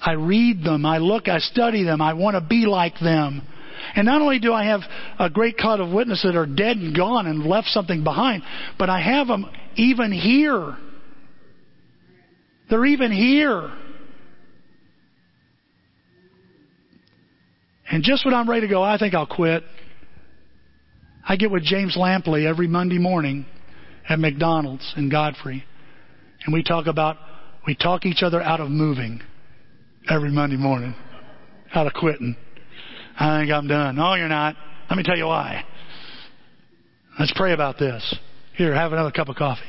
[0.00, 3.42] I read them, I look, I study them, I want to be like them.
[3.94, 4.80] And not only do I have
[5.18, 8.42] a great cloud of witnesses that are dead and gone and left something behind,
[8.78, 9.46] but I have them
[9.76, 10.76] even here
[12.72, 13.70] they're even here.
[17.90, 19.62] And just when I'm ready to go, I think I'll quit.
[21.26, 23.46] I get with James Lampley every Monday morning
[24.08, 25.64] at McDonald's in Godfrey.
[26.44, 27.16] And we talk about,
[27.66, 29.20] we talk each other out of moving
[30.08, 30.94] every Monday morning,
[31.74, 32.36] out of quitting.
[33.18, 33.96] I think I'm done.
[33.96, 34.56] No, you're not.
[34.90, 35.64] Let me tell you why.
[37.18, 38.16] Let's pray about this.
[38.56, 39.60] Here, have another cup of coffee.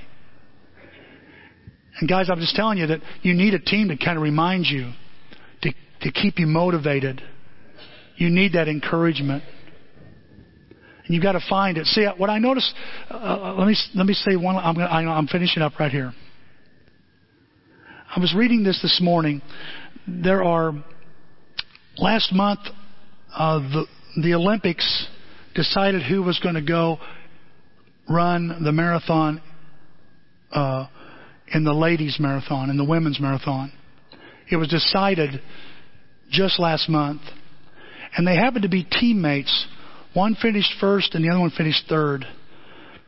[1.99, 4.65] And guys, I'm just telling you that you need a team to kind of remind
[4.65, 4.91] you,
[5.61, 7.21] to, to keep you motivated.
[8.15, 9.43] You need that encouragement.
[11.05, 11.85] And you've got to find it.
[11.87, 12.73] See, what I noticed,
[13.09, 16.13] uh, uh let me, let me say one, I'm, gonna, I'm finishing up right here.
[18.15, 19.41] I was reading this this morning.
[20.07, 20.73] There are,
[21.97, 22.59] last month,
[23.35, 23.85] uh, the,
[24.21, 25.07] the Olympics
[25.55, 26.99] decided who was going to go
[28.09, 29.41] run the marathon
[30.51, 30.87] uh,
[31.53, 33.71] in the ladies' marathon, in the women's marathon.
[34.49, 35.41] It was decided
[36.29, 37.21] just last month.
[38.15, 39.67] And they happened to be teammates.
[40.13, 42.25] One finished first and the other one finished third.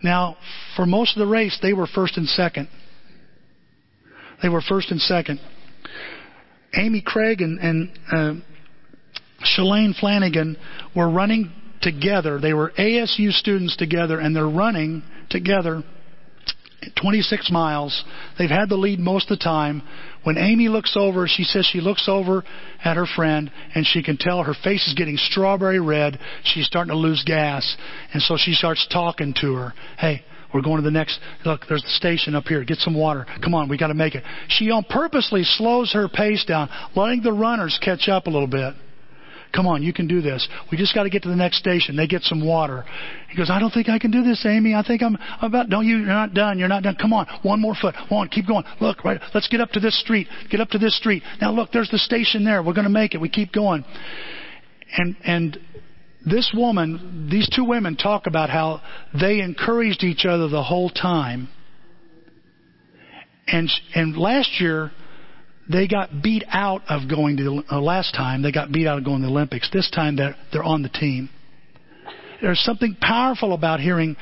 [0.02, 0.38] Now,
[0.76, 2.68] for most of the race, they were first and second.
[4.42, 5.40] They were first and second.
[6.76, 8.34] Amy Cragg and, and uh,
[9.44, 10.58] Shalane Flanagan
[10.96, 11.52] were running
[11.82, 12.40] together.
[12.40, 15.84] They were ASU students together, and they're running together
[17.02, 18.04] 26 miles.
[18.38, 19.82] They've had the lead most of the time.
[20.24, 22.44] When Amy looks over, she says she looks over
[22.84, 26.20] at her friend and she can tell her face is getting strawberry red.
[26.44, 27.76] She's starting to lose gas.
[28.14, 29.74] And so she starts talking to her.
[29.98, 30.24] Hey,
[30.54, 31.20] we're going to the next.
[31.46, 32.64] Look, there's the station up here.
[32.64, 33.26] Get some water.
[33.44, 34.24] Come on, we got to make it.
[34.48, 38.74] She on purposely slows her pace down, letting the runners catch up a little bit.
[39.56, 40.48] Come on, you can do this.
[40.70, 41.96] We just got to get to the next station.
[41.96, 42.84] They get some water.
[43.30, 44.76] He goes, I don't think I can do this, Amy.
[44.76, 46.60] I think I'm about, no, you, you're not done.
[46.60, 46.96] You're not done.
[47.00, 47.26] Come on.
[47.44, 47.96] One more foot.
[47.96, 48.28] Come on.
[48.28, 48.66] Keep going.
[48.82, 49.22] Look, right.
[49.34, 50.28] Let's get up to this street.
[50.52, 51.24] Get up to this street.
[51.40, 52.62] Now look, there's the station there.
[52.62, 53.22] We're going to make it.
[53.22, 53.86] We keep going.
[54.98, 55.58] And, and
[56.26, 58.82] this woman, these two women talk about how
[59.20, 61.48] they encouraged each other the whole time.
[63.48, 64.92] And, and last year,
[65.70, 69.06] they got beat out of going to uh, last time they got beat out of
[69.06, 69.70] going to the Olympics.
[69.72, 71.30] This time they're they're on the team.
[72.42, 74.16] There's something powerful about hearing.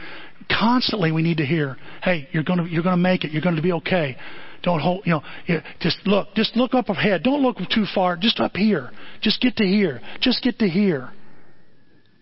[0.49, 3.31] Constantly, we need to hear, "Hey, you're to you're to make it.
[3.31, 4.17] You're to be okay."
[4.63, 7.21] Don't hold, you know, just look, just look up ahead.
[7.21, 8.15] Don't look too far.
[8.15, 8.91] Just up here.
[9.21, 9.99] Just get to here.
[10.21, 11.11] Just get to here.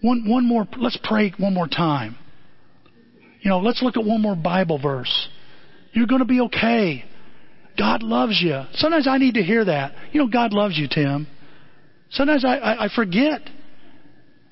[0.01, 2.17] One, one more, let's pray one more time.
[3.41, 5.29] You know, let's look at one more Bible verse.
[5.93, 7.05] You're to be okay.
[7.77, 8.61] God loves you.
[8.73, 9.93] Sometimes I need to hear that.
[10.11, 11.27] You know, God loves you, Tim.
[12.11, 13.41] Sometimes I, I, I forget.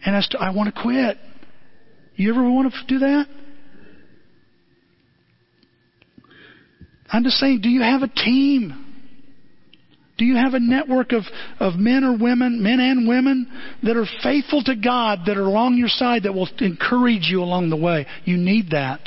[0.05, 1.17] And I, st- I want to quit.
[2.15, 3.27] You ever want to do that?
[7.11, 8.85] I'm just saying, do you have a team?
[10.17, 11.23] Do you have a network of,
[11.59, 13.47] of men or women, men and women,
[13.83, 17.69] that are faithful to God, that are along your side, that will encourage you along
[17.69, 18.05] the way?
[18.25, 19.01] You need that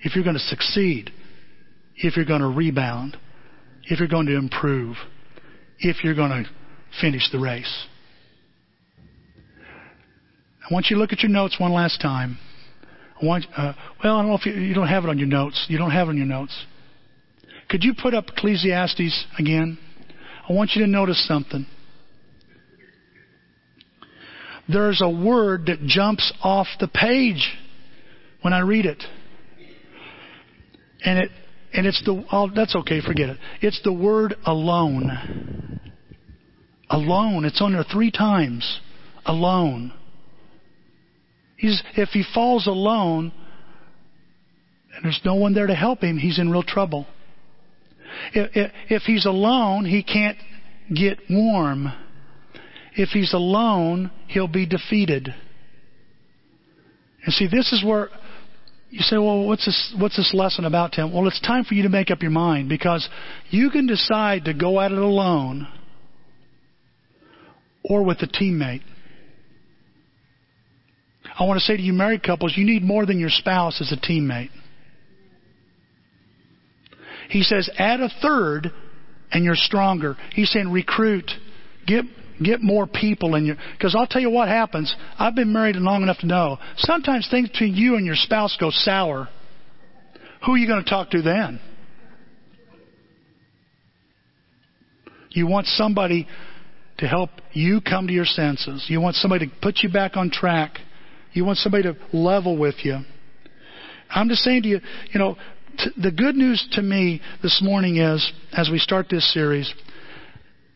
[0.00, 1.12] if you're going to succeed
[1.96, 3.16] if you're going to rebound,
[3.84, 4.96] if you're going to improve,
[5.78, 6.50] if you're going to
[7.00, 7.86] finish the race.
[10.68, 12.38] I want you to look at your notes one last time.
[13.20, 15.28] I want, uh, well, I don't know if you, you don't have it on your
[15.28, 15.66] notes.
[15.68, 16.64] You don't have it on your notes.
[17.68, 19.78] Could you put up Ecclesiastes again?
[20.48, 21.66] I want you to notice something.
[24.68, 27.52] There's a word that jumps off the page
[28.40, 29.02] when I read it.
[31.02, 31.30] And it
[31.74, 33.38] and it's the, oh, that's okay, forget it.
[33.60, 35.80] It's the word alone.
[36.88, 37.44] Alone.
[37.44, 38.80] It's on there three times.
[39.26, 39.92] Alone.
[41.56, 43.32] He's, if he falls alone,
[44.94, 47.06] and there's no one there to help him, he's in real trouble.
[48.32, 50.38] If, if, if he's alone, he can't
[50.94, 51.92] get warm.
[52.96, 55.34] If he's alone, he'll be defeated.
[57.24, 58.10] And see, this is where
[58.94, 61.12] you say, well, what's this, what's this lesson about, Tim?
[61.12, 63.08] Well, it's time for you to make up your mind because
[63.50, 65.66] you can decide to go at it alone
[67.82, 68.82] or with a teammate.
[71.36, 73.90] I want to say to you married couples, you need more than your spouse as
[73.90, 74.50] a teammate.
[77.30, 78.70] He says, add a third
[79.32, 80.16] and you're stronger.
[80.34, 81.32] He's saying recruit.
[81.84, 82.04] Get
[82.42, 84.94] Get more people in your, because I'll tell you what happens.
[85.18, 86.58] I've been married long enough to know.
[86.78, 89.28] Sometimes things between you and your spouse go sour.
[90.44, 91.60] Who are you going to talk to then?
[95.30, 96.26] You want somebody
[96.98, 98.86] to help you come to your senses.
[98.88, 100.78] You want somebody to put you back on track.
[101.32, 102.98] You want somebody to level with you.
[104.10, 104.80] I'm just saying to you,
[105.10, 105.36] you know,
[105.78, 109.72] t- the good news to me this morning is, as we start this series,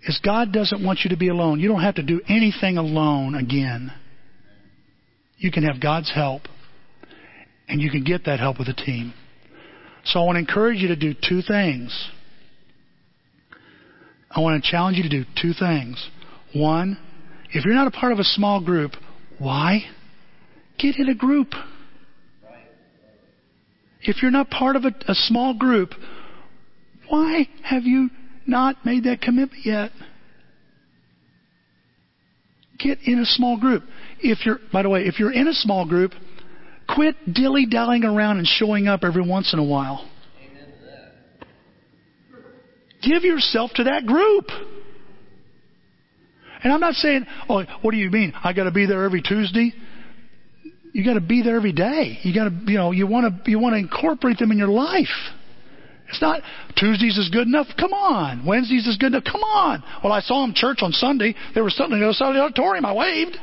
[0.08, 1.60] is God doesn't want you to be alone.
[1.60, 3.92] You don't have to do anything alone again.
[5.36, 6.42] You can have God's help,
[7.68, 9.12] and you can get that help with a team.
[10.04, 12.10] So I want to encourage you to do two things.
[14.30, 16.08] I want to challenge you to do two things.
[16.54, 16.98] One,
[17.52, 18.92] if you're not a part of a small group,
[19.38, 19.80] why?
[20.78, 21.48] Get in a group.
[24.00, 25.90] If you're not part of a, a small group,
[27.08, 28.10] why have you
[28.48, 29.90] not made that commitment yet?
[32.78, 33.82] Get in a small group.
[34.20, 36.12] If you're, by the way, if you're in a small group,
[36.88, 40.08] quit dilly dallying around and showing up every once in a while.
[43.02, 44.46] Give yourself to that group.
[46.62, 48.32] And I'm not saying, oh, what do you mean?
[48.42, 49.72] I got to be there every Tuesday.
[50.92, 52.18] You got to be there every day.
[52.22, 54.68] You got to, you know, you want to, you want to incorporate them in your
[54.68, 55.06] life.
[56.08, 56.42] It's not
[56.76, 57.66] Tuesdays is good enough.
[57.78, 58.46] Come on.
[58.46, 59.24] Wednesdays is good enough.
[59.24, 59.82] Come on.
[60.02, 61.34] Well, I saw them church on Sunday.
[61.54, 62.86] There was something on the other side of the auditorium.
[62.86, 63.36] I waved.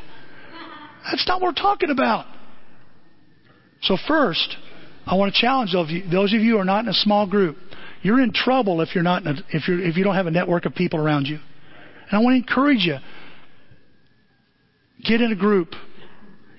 [1.10, 2.26] That's not what we're talking about.
[3.82, 4.58] So first,
[5.06, 7.58] I want to challenge those of you, who are not in a small group.
[8.02, 10.66] You're in trouble if you're not a, if you if you don't have a network
[10.66, 11.36] of people around you.
[12.10, 12.98] And I want to encourage you.
[15.04, 15.70] Get in a group.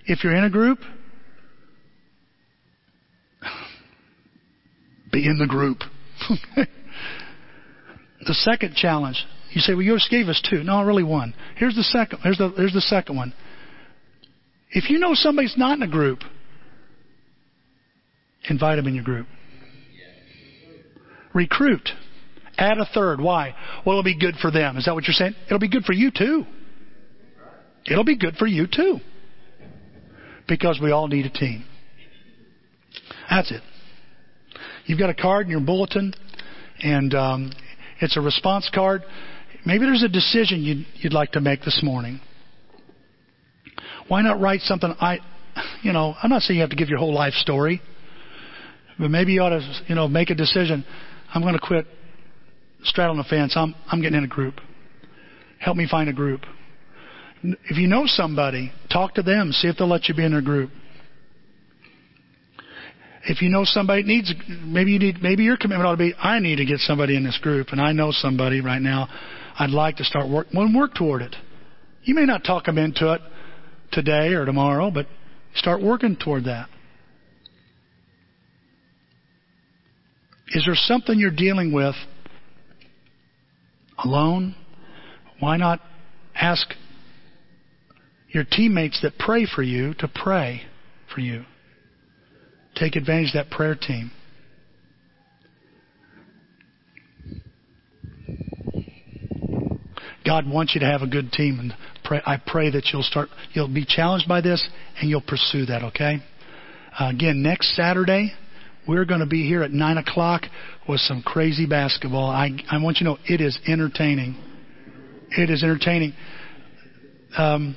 [0.04, 0.78] If you're in a group,
[5.12, 5.78] be in the group.
[8.26, 9.24] the second challenge.
[9.50, 10.62] You say, well, you just gave us two.
[10.62, 11.34] No, really one.
[11.56, 12.20] Here's the second.
[12.22, 13.32] Here's the, here's the second one.
[14.70, 16.20] If you know somebody's not in a group,
[18.48, 19.26] invite them in your group.
[21.32, 21.88] Recruit.
[22.58, 23.20] Add a third.
[23.20, 23.54] Why?
[23.84, 24.76] Well, it'll be good for them.
[24.76, 25.34] Is that what you're saying?
[25.46, 26.44] It'll be good for you too.
[27.88, 28.98] It'll be good for you too.
[30.48, 31.64] Because we all need a team.
[33.28, 33.62] That's it.
[34.87, 36.14] You've got a card in your bulletin,
[36.80, 37.53] and um,
[38.01, 39.03] it's a response card.
[39.64, 42.20] Maybe there's a decision you'd, you'd like to make this morning.
[44.07, 44.95] Why not write something?
[45.01, 45.18] I,
[45.82, 47.82] you know, I'm not saying you have to give your whole life story,
[48.97, 50.84] but maybe you ought to, you know, make a decision.
[51.34, 51.87] I'm going to quit
[52.84, 53.55] straddling the fence.
[53.57, 54.61] I'm, I'm getting in a group.
[55.59, 56.43] Help me find a group.
[57.43, 59.51] If you know somebody, talk to them.
[59.51, 60.70] See if they'll let you be in their group.
[63.28, 64.32] If you know somebody needs,
[64.64, 67.24] maybe you need, maybe your commitment ought to be, I need to get somebody in
[67.24, 69.08] this group, and I know somebody right now.
[69.58, 70.46] I'd like to start work.
[70.52, 71.34] one work toward it.
[72.04, 73.20] You may not talk them into it
[73.90, 75.06] today or tomorrow, but
[75.56, 76.68] start working toward that.
[80.48, 81.96] Is there something you're dealing with
[83.98, 84.54] alone?
[85.40, 85.80] Why not
[86.32, 86.68] ask
[88.28, 90.62] your teammates that pray for you to pray
[91.12, 91.44] for you?
[92.76, 94.10] Take advantage of that prayer team.
[100.26, 101.74] God wants you to have a good team, and
[102.04, 104.68] pray, I pray that you'll start, you'll be challenged by this,
[105.00, 105.84] and you'll pursue that.
[105.84, 106.18] Okay.
[106.98, 108.32] Uh, again, next Saturday,
[108.88, 110.42] we're going to be here at nine o'clock
[110.88, 112.28] with some crazy basketball.
[112.28, 114.36] I, I want you to know it is entertaining.
[115.30, 116.12] It is entertaining.
[117.38, 117.76] Um,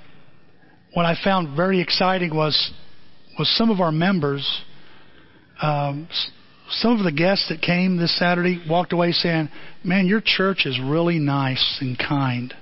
[0.94, 2.72] what I found very exciting was
[3.38, 4.64] was some of our members
[5.62, 6.08] um,
[6.70, 9.50] some of the guests that came this Saturday walked away saying,
[9.84, 12.54] Man, your church is really nice and kind.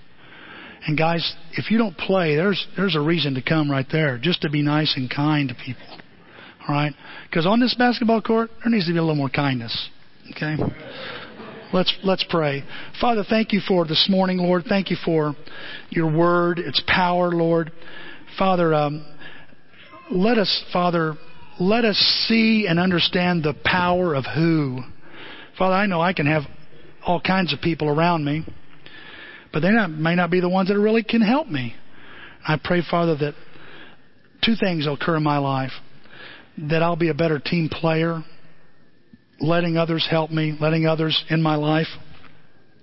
[0.86, 4.42] And guys, if you don't play, there's there's a reason to come right there, just
[4.44, 5.86] to be nice and kind to people.
[6.68, 6.94] All right?
[7.30, 9.90] Because on this basketball court, there needs to be a little more kindness.
[10.32, 10.56] Okay?
[11.74, 12.64] Let's let's pray.
[13.02, 14.64] Father, thank you for this morning, Lord.
[14.68, 15.36] Thank you for
[15.90, 17.72] your word, its power, Lord.
[18.38, 19.06] Father, um,
[20.10, 21.16] let us, Father,
[21.60, 21.98] let us
[22.28, 24.82] see and understand the power of who.
[25.58, 26.44] Father, I know I can have
[27.06, 28.46] all kinds of people around me,
[29.52, 31.74] but they not, may not be the ones that really can help me.
[32.48, 33.34] I pray, Father, that
[34.44, 35.72] two things will occur in my life
[36.70, 38.24] that I'll be a better team player,
[39.40, 41.88] letting others help me, letting others in my life,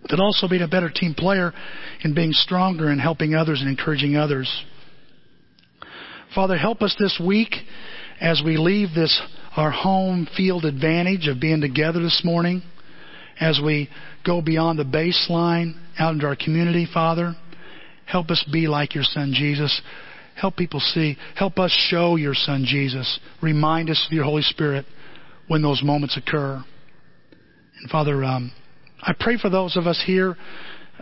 [0.09, 1.53] that also being a better team player
[2.03, 4.65] in being stronger and helping others and encouraging others.
[6.35, 7.55] Father, help us this week
[8.21, 9.21] as we leave this
[9.57, 12.63] our home field advantage of being together this morning,
[13.41, 13.89] as we
[14.27, 17.35] go beyond the baseline out into our community, Father,
[18.07, 19.81] help us be like your Son Jesus.
[20.37, 21.17] Help people see.
[21.37, 23.21] Help us show your Son Jesus.
[23.41, 24.85] Remind us of your Holy Spirit
[25.47, 26.63] when those moments occur.
[27.81, 28.53] And Father, um,
[29.03, 30.37] I pray for those of us here,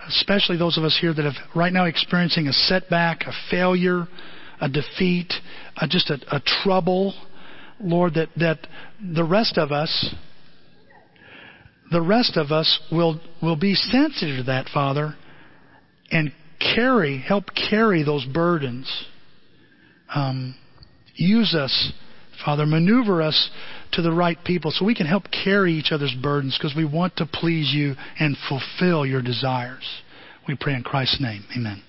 [0.08, 4.06] especially those of us here that have right now experiencing a setback, a failure,
[4.62, 5.34] a defeat,
[5.76, 7.12] a, just a, a trouble,
[7.80, 8.60] Lord, that, that
[9.14, 10.14] the rest of us,
[11.90, 15.16] the rest of us will, will be sensitive to that, Father,
[16.12, 18.88] and carry, help carry those burdens.
[20.14, 20.54] Um,
[21.16, 21.92] use us,
[22.44, 23.50] Father, maneuver us
[23.92, 27.16] to the right people so we can help carry each other's burdens because we want
[27.16, 29.84] to please you and fulfill your desires.
[30.46, 31.44] We pray in Christ's name.
[31.56, 31.82] Amen.